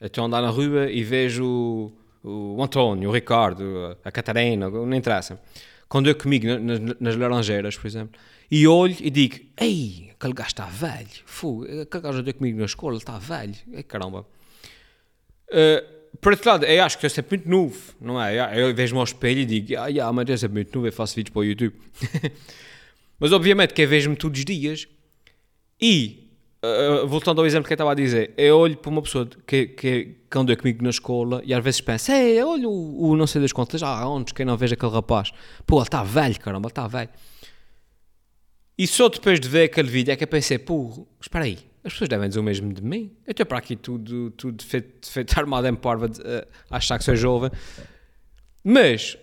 estou 0.00 0.24
a 0.24 0.26
andar 0.26 0.42
na 0.42 0.48
rua 0.50 0.90
e 0.90 1.02
vejo 1.04 1.92
o, 2.24 2.56
o 2.56 2.62
António, 2.62 3.08
o 3.10 3.12
Ricardo, 3.12 3.96
a 4.04 4.10
Catarina, 4.10 4.68
não 4.70 4.94
interessa. 4.94 5.40
Quando 5.88 6.08
eu 6.08 6.14
comigo 6.14 6.46
na- 6.46 6.58
nas, 6.58 6.80
nas 7.00 7.16
Laranjeiras, 7.16 7.76
por 7.76 7.86
exemplo, 7.86 8.20
e 8.50 8.66
olho 8.66 8.96
e 9.00 9.10
digo: 9.10 9.38
Ei, 9.60 10.10
aquele 10.12 10.32
gajo 10.34 10.48
está 10.48 10.66
velho, 10.66 11.08
Fu, 11.24 11.64
aquele 11.64 12.02
gajo 12.02 12.18
andou 12.18 12.34
comigo 12.34 12.58
na 12.58 12.64
escola, 12.64 12.96
está 12.96 13.18
velho, 13.18 13.54
Ei, 13.72 13.82
caramba. 13.82 14.26
Uh, 15.48 15.99
por 16.20 16.32
outro 16.32 16.50
lado, 16.50 16.64
eu 16.64 16.82
acho 16.82 16.98
que 16.98 17.06
eu 17.06 17.10
sempre 17.10 17.36
muito 17.36 17.48
novo, 17.48 17.78
não 18.00 18.20
é? 18.20 18.60
Eu 18.60 18.74
vejo-me 18.74 18.98
ao 18.98 19.04
espelho 19.04 19.40
e 19.40 19.44
digo: 19.44 19.78
Ah, 19.78 19.88
yeah, 19.88 20.12
mas 20.12 20.28
eu 20.28 20.38
sou 20.38 20.48
muito 20.48 20.74
novo, 20.74 20.88
eu 20.88 20.92
faço 20.92 21.14
vídeos 21.14 21.32
para 21.32 21.40
o 21.40 21.44
YouTube. 21.44 21.74
mas 23.18 23.32
obviamente 23.32 23.74
que 23.74 23.82
eu 23.82 23.88
vejo-me 23.88 24.16
todos 24.16 24.38
os 24.38 24.44
dias 24.44 24.88
e 25.80 26.30
Uh, 26.62 27.08
voltando 27.08 27.40
ao 27.40 27.46
exemplo 27.46 27.66
que 27.66 27.72
eu 27.72 27.74
estava 27.74 27.92
a 27.92 27.94
dizer, 27.94 28.34
eu 28.36 28.58
olho 28.58 28.76
para 28.76 28.90
uma 28.90 29.00
pessoa 29.00 29.26
que, 29.46 29.68
que, 29.68 30.16
que 30.30 30.38
andou 30.38 30.54
comigo 30.54 30.84
na 30.84 30.90
escola 30.90 31.40
e 31.42 31.54
às 31.54 31.64
vezes 31.64 31.80
penso, 31.80 32.12
ei, 32.12 32.42
olha 32.42 32.68
o, 32.68 33.12
o 33.12 33.16
não 33.16 33.26
sei 33.26 33.40
das 33.40 33.50
contas, 33.50 33.82
ah, 33.82 34.06
onde 34.06 34.34
quem 34.34 34.44
não 34.44 34.58
veja 34.58 34.74
aquele 34.74 34.92
rapaz, 34.92 35.32
pô, 35.66 35.76
ele 35.76 35.84
está 35.84 36.04
velho, 36.04 36.38
caramba, 36.38 36.66
ele 36.66 36.72
está 36.72 36.86
velho. 36.86 37.08
E 38.76 38.86
só 38.86 39.08
depois 39.08 39.40
de 39.40 39.48
ver 39.48 39.64
aquele 39.64 39.88
vídeo 39.88 40.12
é 40.12 40.16
que 40.16 40.24
eu 40.24 40.28
pensei, 40.28 40.58
pô, 40.58 41.06
espera 41.18 41.46
aí, 41.46 41.58
as 41.84 41.92
pessoas 41.92 42.08
devem 42.08 42.28
dizer 42.28 42.40
o 42.40 42.42
mesmo 42.42 42.72
de 42.72 42.82
mim. 42.82 43.10
Eu 43.26 43.30
estou 43.30 43.46
para 43.46 43.58
aqui 43.58 43.76
tudo, 43.76 44.30
tudo 44.32 44.62
feito, 44.62 45.10
feito 45.10 45.38
armado 45.38 45.66
em 45.66 45.74
parva, 45.74 46.08
de, 46.08 46.20
uh, 46.20 46.46
achar 46.70 46.98
que 46.98 47.04
sou 47.04 47.16
jovem. 47.16 47.50
Mas 48.62 49.16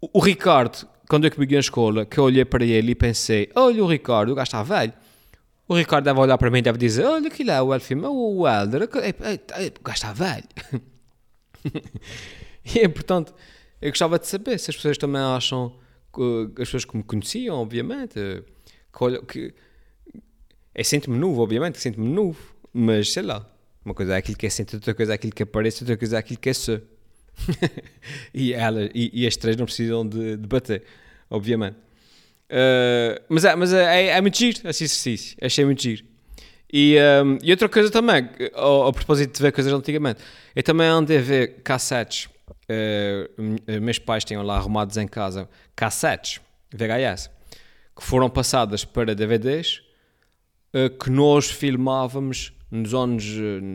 o, 0.00 0.18
o 0.18 0.20
Ricardo, 0.20 0.86
quando 1.08 1.24
eu 1.24 1.30
comigo 1.30 1.52
na 1.52 1.60
escola, 1.60 2.06
que 2.06 2.18
eu 2.18 2.24
olhei 2.24 2.44
para 2.44 2.64
ele 2.64 2.92
e 2.92 2.94
pensei, 2.94 3.50
olha 3.54 3.82
o 3.82 3.86
Ricardo, 3.86 4.30
o 4.30 4.34
gajo 4.34 4.48
está 4.48 4.62
velho. 4.62 4.92
O 5.68 5.74
Ricardo 5.74 6.04
deve 6.04 6.20
olhar 6.20 6.38
para 6.38 6.50
mim 6.50 6.58
e 6.58 6.62
deve 6.62 6.78
dizer: 6.78 7.04
Olha, 7.04 7.26
aquilo 7.26 7.50
é 7.50 7.60
o 7.60 7.74
Elfim, 7.74 7.96
o 7.96 8.46
Helder, 8.46 8.84
o 8.84 8.86
gajo 8.86 9.74
está 9.88 10.12
velho. 10.12 10.46
e 12.64 12.78
é 12.78 12.88
portanto, 12.88 13.34
eu 13.82 13.90
gostava 13.90 14.18
de 14.18 14.28
saber 14.28 14.58
se 14.58 14.70
as 14.70 14.76
pessoas 14.76 14.96
também 14.96 15.20
acham, 15.20 15.76
que, 16.14 16.62
as 16.62 16.68
pessoas 16.68 16.84
que 16.84 16.96
me 16.96 17.02
conheciam, 17.02 17.56
obviamente, 17.56 18.14
que, 18.92 19.22
que 19.26 19.54
eu 20.76 20.84
sinto-me 20.84 21.18
novo, 21.18 21.42
obviamente, 21.42 21.80
sinto-me 21.80 22.06
novo, 22.06 22.38
mas 22.72 23.10
sei 23.10 23.22
lá, 23.22 23.44
uma 23.82 23.94
coisa 23.94 24.14
é 24.14 24.18
aquilo 24.18 24.36
que 24.36 24.46
é 24.46 24.50
sinto, 24.50 24.74
outra 24.74 24.94
coisa 24.94 25.12
é 25.12 25.14
aquilo 25.14 25.32
que 25.32 25.42
aparece, 25.42 25.82
outra 25.82 25.96
coisa 25.96 26.16
é 26.16 26.18
aquilo 26.18 26.38
que 26.38 26.50
é 26.50 26.52
sou. 26.52 26.80
e, 28.34 28.52
ela, 28.52 28.90
e, 28.94 29.10
e 29.22 29.26
as 29.26 29.36
três 29.36 29.56
não 29.56 29.64
precisam 29.64 30.06
de 30.06 30.36
debater, 30.36 30.82
obviamente. 31.30 31.76
Uh, 32.50 33.18
mas 33.28 33.44
é, 33.44 33.56
mas 33.56 33.72
é, 33.72 34.02
é, 34.02 34.06
é 34.08 34.20
muito 34.20 34.36
giro 34.36 34.58
esse 34.68 34.84
exercício. 34.84 35.36
Achei 35.40 35.64
muito 35.64 35.82
giro. 35.82 36.04
E, 36.70 36.96
um, 37.24 37.38
e 37.42 37.50
outra 37.50 37.68
coisa 37.68 37.90
também, 37.90 38.28
ao, 38.52 38.92
propósito 38.92 39.34
de 39.34 39.42
ver 39.42 39.52
coisas 39.52 39.72
antigamente, 39.72 40.20
eu 40.54 40.62
também 40.62 40.86
andei 40.86 41.18
a 41.18 41.22
ver 41.22 41.62
cassetes. 41.62 42.28
Uh, 42.68 43.80
meus 43.80 43.98
pais 43.98 44.24
tinham 44.24 44.42
lá 44.42 44.56
arrumados 44.56 44.96
em 44.96 45.06
casa 45.06 45.48
cassetes 45.76 46.40
VHS 46.74 47.30
que 47.96 48.02
foram 48.02 48.28
passadas 48.28 48.84
para 48.84 49.14
DVDs 49.14 49.85
que 51.00 51.10
nós 51.10 51.50
filmávamos 51.50 52.52
nos 52.70 52.94
anos 52.94 53.24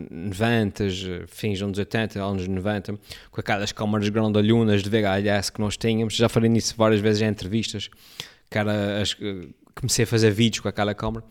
90, 0.09 0.85
fins 1.27 1.59
dos 1.59 1.63
anos 1.63 1.77
80, 1.77 2.21
anos 2.21 2.47
90, 2.47 2.99
com 3.31 3.39
aquelas 3.39 3.71
câmaras 3.71 4.09
grandalhunas 4.09 4.83
de 4.83 4.89
VHS 4.89 5.49
que 5.49 5.61
nós 5.61 5.77
tínhamos. 5.77 6.15
Já 6.15 6.27
falei 6.27 6.49
nisso 6.49 6.73
várias 6.77 6.99
vezes 6.99 7.21
em 7.21 7.25
entrevistas. 7.25 7.89
Cara, 8.49 9.01
as, 9.01 9.15
comecei 9.73 10.03
a 10.03 10.07
fazer 10.07 10.31
vídeos 10.31 10.59
com 10.59 10.67
aquela 10.67 10.93
câmera. 10.93 11.23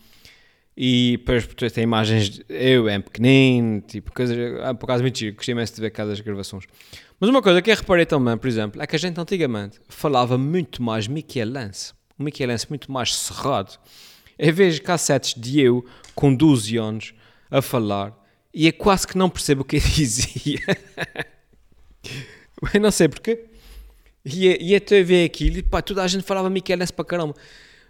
E 0.76 1.18
depois 1.18 1.72
tem 1.72 1.84
imagens 1.84 2.30
de 2.30 2.44
eu 2.48 2.88
em 2.88 3.00
pequenino, 3.00 3.82
tipo, 3.82 4.12
coisas, 4.12 4.36
é 4.36 4.72
por 4.72 4.86
causa 4.86 5.02
mentira, 5.02 5.34
gostei 5.34 5.52
imenso 5.52 5.74
de 5.74 5.80
ver 5.80 5.88
aquelas 5.88 6.20
gravações. 6.20 6.64
Mas 7.18 7.28
uma 7.28 7.42
coisa 7.42 7.60
que 7.60 7.70
eu 7.70 7.76
reparei 7.76 8.06
também, 8.06 8.38
por 8.38 8.48
exemplo, 8.48 8.80
é 8.80 8.86
que 8.86 8.96
a 8.96 8.98
gente 8.98 9.20
antigamente 9.20 9.78
falava 9.88 10.38
muito 10.38 10.82
mais 10.82 11.06
Michelense, 11.06 11.92
um 12.18 12.24
Michelense 12.24 12.66
muito 12.70 12.90
mais 12.90 13.14
cerrado. 13.14 13.78
Vez 14.52 14.74
de 14.74 14.82
cassetes 14.82 15.34
de 15.34 15.60
eu 15.60 15.84
com 16.14 16.34
12 16.34 16.76
anos 16.76 17.14
a 17.50 17.60
falar 17.60 18.16
e 18.54 18.66
eu 18.66 18.72
quase 18.72 19.06
que 19.06 19.18
não 19.18 19.28
percebo 19.28 19.62
o 19.62 19.64
que 19.64 19.76
eu 19.76 19.80
dizia. 19.94 20.60
eu 22.72 22.80
não 22.80 22.90
sei 22.90 23.08
porquê. 23.08 23.46
E, 24.24 24.70
e 24.70 24.74
até 24.74 25.02
ver 25.02 25.24
aquilo 25.24 25.58
e 25.58 25.62
pá, 25.62 25.80
toda 25.80 26.02
a 26.02 26.06
gente 26.06 26.24
falava 26.24 26.50
Michelense 26.50 26.92
para 26.92 27.04
caramba 27.04 27.34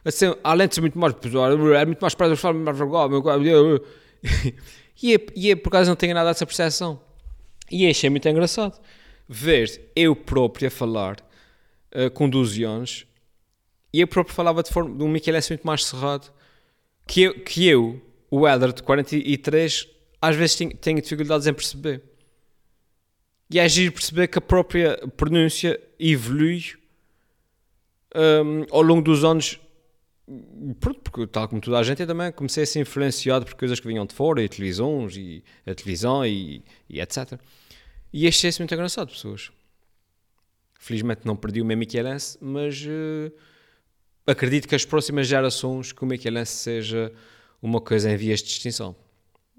assim, 0.05 0.35
além 0.43 0.69
de 0.69 0.75
ser 0.75 0.81
muito 0.81 0.99
mais 0.99 1.15
pessoal, 1.15 1.53
é 1.53 1.85
muito 1.87 2.01
mais 2.01 2.15
prático, 2.15 2.37
falar 2.37 2.55
mais 2.55 2.77
vergonha, 2.77 3.81
e, 5.03 5.15
é, 5.15 5.19
e 5.35 5.51
é 5.51 5.57
por 5.57 5.71
causa 5.71 5.91
não 5.91 5.97
tenho 5.97 6.15
nada 6.15 6.31
dessa 6.31 6.47
percepção. 6.47 7.01
E 7.71 7.89
achei 7.89 8.11
muito 8.11 8.29
engraçado 8.29 8.81
ver 9.29 9.91
eu 9.95 10.17
próprio 10.17 10.69
a 10.69 10.71
falar 10.71 11.17
uh, 11.95 12.11
com 12.13 12.29
12 12.29 12.65
anos 12.65 13.07
e 13.93 14.01
eu 14.01 14.09
próprio 14.09 14.35
falava 14.35 14.63
de, 14.63 14.71
forma, 14.71 14.97
de 14.97 15.05
um 15.05 15.09
Michelense 15.09 15.51
muito 15.51 15.67
mais 15.67 15.85
cerrado 15.85 16.33
que 17.11 17.23
eu, 17.23 17.35
que 17.41 17.67
eu 17.67 18.01
o 18.31 18.47
Éder 18.47 18.73
de 18.73 18.85
43, 18.85 19.89
às 20.23 20.37
vezes 20.37 20.55
tenho, 20.55 20.77
tenho 20.77 21.03
dificuldades 21.03 21.45
em 21.45 21.53
perceber. 21.53 22.05
E 23.51 23.59
é 23.59 23.65
agir 23.65 23.91
perceber 23.91 24.29
que 24.29 24.39
a 24.39 24.41
própria 24.41 24.97
pronúncia 25.17 25.81
evolui 25.99 26.63
um, 28.15 28.65
ao 28.71 28.81
longo 28.83 29.03
dos 29.03 29.25
anos 29.25 29.59
porque 30.81 31.27
tal 31.27 31.49
como 31.49 31.61
toda 31.61 31.81
a 31.81 31.83
gente, 31.83 32.03
eu 32.03 32.07
também 32.07 32.31
comecei 32.31 32.63
a 32.63 32.67
ser 32.67 32.79
influenciado 32.79 33.45
por 33.45 33.55
coisas 33.55 33.81
que 33.81 33.89
vinham 33.89 34.07
de 34.07 34.15
fora, 34.15 34.41
e 34.41 34.49
televisões, 34.49 35.17
e 35.17 35.43
a 35.67 35.75
televisão, 35.75 36.25
e, 36.25 36.63
e 36.89 37.01
etc. 37.01 37.37
E 38.13 38.29
achei-se 38.29 38.61
muito 38.61 38.73
engraçado, 38.73 39.11
pessoas. 39.11 39.51
Felizmente 40.79 41.23
não 41.25 41.35
perdi 41.35 41.61
o 41.61 41.65
meu 41.65 41.77
Michelense, 41.77 42.39
mas 42.41 42.81
uh, 42.87 43.33
acredito 44.31 44.69
que 44.69 44.75
as 44.75 44.85
próximas 44.85 45.27
gerações 45.27 45.93
que 45.93 46.03
o 46.03 46.07
Michelense 46.07 46.53
seja 46.53 47.13
uma 47.61 47.81
coisa 47.81 48.11
em 48.11 48.17
vias 48.17 48.43
de 48.43 48.51
extinção. 48.51 48.95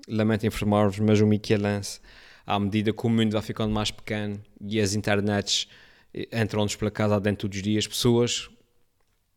Lamento 0.08 0.46
informar-vos, 0.46 1.00
mas 1.00 1.22
o 1.22 1.28
Michelense, 1.28 2.00
à 2.46 2.60
medida 2.60 2.92
que 2.92 3.06
o 3.06 3.10
mundo 3.10 3.34
vai 3.34 3.42
ficando 3.42 3.74
mais 3.74 3.92
pequeno 3.92 4.42
e 4.60 4.80
as 4.80 4.94
internets 4.94 5.68
eh, 6.14 6.28
entram-nos 6.42 6.76
pela 6.76 6.90
casa 6.90 7.20
dentro 7.20 7.48
dos 7.48 7.62
dias, 7.62 7.88
pessoas 7.88 8.50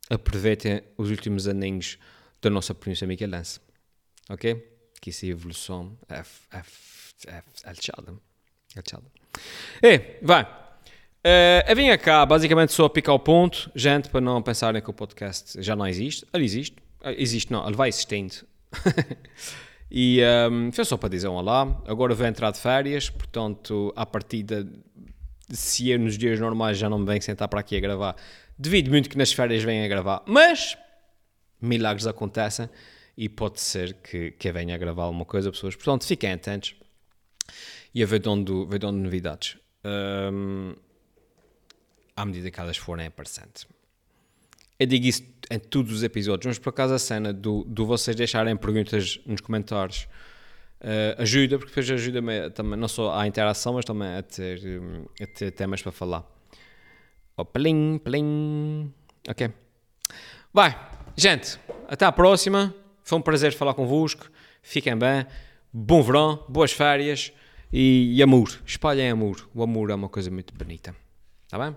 aproveitem 0.08 0.82
os 0.96 1.10
últimos 1.10 1.46
aninhos 1.48 1.98
da 2.40 2.50
nossa 2.50 2.74
pronúncia 2.74 3.06
michelense. 3.06 3.60
Ok? 4.28 4.54
Que 5.00 5.10
isso 5.10 5.26
é 5.26 5.28
evolução 5.28 5.98
F, 6.08 6.40
F, 6.50 7.14
F, 7.26 7.48
alchada. 7.64 8.14
Alchada. 8.76 9.04
E, 9.82 10.18
vai. 10.22 10.63
Uh, 11.24 11.64
eu 11.66 11.76
vim 11.76 11.96
cá 11.96 12.26
basicamente 12.26 12.72
só 12.72 12.84
a 12.84 12.90
picar 12.90 13.14
o 13.14 13.18
ponto, 13.18 13.70
gente, 13.74 14.10
para 14.10 14.20
não 14.20 14.42
pensarem 14.42 14.82
que 14.82 14.90
o 14.90 14.92
podcast 14.92 15.60
já 15.62 15.74
não 15.74 15.86
existe. 15.86 16.26
Ele 16.32 16.44
existe. 16.44 16.76
Eh, 17.02 17.14
existe, 17.22 17.50
não, 17.50 17.66
ele 17.66 17.76
vai 17.76 17.88
existindo. 17.88 18.34
e 19.90 20.20
um, 20.20 20.66
ehm, 20.66 20.72
foi 20.72 20.84
só 20.84 20.96
para 20.96 21.08
dizer 21.08 21.28
um 21.28 21.34
olá. 21.34 21.82
Agora 21.86 22.14
vou 22.14 22.26
entrar 22.26 22.50
de 22.50 22.58
férias, 22.58 23.08
portanto, 23.08 23.92
à 23.96 24.04
partida, 24.04 24.66
se 25.50 25.90
eu 25.90 25.98
nos 25.98 26.18
dias 26.18 26.38
normais 26.38 26.76
já 26.76 26.90
não 26.90 26.98
me 26.98 27.06
venho 27.06 27.22
sentar 27.22 27.48
para 27.48 27.60
aqui 27.60 27.76
a 27.76 27.80
gravar, 27.80 28.16
Devido 28.56 28.88
muito 28.88 29.10
que 29.10 29.18
nas 29.18 29.32
férias 29.32 29.64
venha 29.64 29.84
a 29.84 29.88
gravar, 29.88 30.22
mas 30.26 30.78
milagres 31.60 32.06
acontecem 32.06 32.68
e 33.16 33.28
pode 33.28 33.60
ser 33.60 33.94
que, 33.94 34.30
que 34.32 34.52
venha 34.52 34.74
a 34.74 34.78
gravar 34.78 35.04
alguma 35.04 35.24
coisa, 35.24 35.50
pessoas. 35.50 35.74
Portanto, 35.74 36.06
fiquem 36.06 36.32
atentos 36.32 36.76
e 37.92 38.02
a 38.02 38.06
ver 38.06 38.20
de 38.20 38.28
onde, 38.28 38.66
ver 38.66 38.78
de 38.78 38.86
onde 38.86 38.98
novidades. 38.98 39.56
Um, 39.84 40.74
à 42.16 42.24
medida 42.24 42.50
que 42.50 42.60
elas 42.60 42.76
forem 42.76 43.06
aparecendo. 43.06 43.66
Eu 44.78 44.86
digo 44.86 45.06
isso 45.06 45.22
em 45.50 45.58
todos 45.58 45.92
os 45.92 46.02
episódios, 46.02 46.46
mas 46.46 46.58
por 46.58 46.70
acaso 46.70 46.94
a 46.94 46.98
cena 46.98 47.32
do, 47.32 47.64
do 47.64 47.86
vocês 47.86 48.16
deixarem 48.16 48.56
perguntas 48.56 49.20
nos 49.24 49.40
comentários 49.40 50.08
uh, 50.80 51.20
ajuda, 51.22 51.58
porque 51.58 51.70
depois 51.70 51.90
ajuda-me 51.90 52.50
também, 52.50 52.78
não 52.78 52.88
só 52.88 53.14
à 53.14 53.26
interação, 53.26 53.74
mas 53.74 53.84
também 53.84 54.16
a 54.16 54.22
ter, 54.22 54.60
a 55.20 55.26
ter 55.26 55.50
temas 55.52 55.82
para 55.82 55.92
falar. 55.92 56.24
Oh, 57.36 57.44
plim, 57.44 57.98
plim. 57.98 58.92
Ok. 59.28 59.50
Vai, 60.52 60.78
gente, 61.16 61.58
até 61.88 62.04
à 62.04 62.12
próxima. 62.12 62.74
Foi 63.02 63.18
um 63.18 63.22
prazer 63.22 63.52
falar 63.52 63.74
convosco. 63.74 64.30
Fiquem 64.62 64.96
bem. 64.96 65.26
Bom 65.72 66.02
verão, 66.02 66.44
boas 66.48 66.72
férias 66.72 67.32
e, 67.72 68.14
e 68.14 68.22
amor. 68.22 68.48
Espalhem 68.64 69.10
amor. 69.10 69.48
O 69.52 69.62
amor 69.62 69.90
é 69.90 69.94
uma 69.94 70.08
coisa 70.08 70.30
muito 70.30 70.54
bonita. 70.54 70.94
Tá 71.48 71.58
bem? 71.58 71.76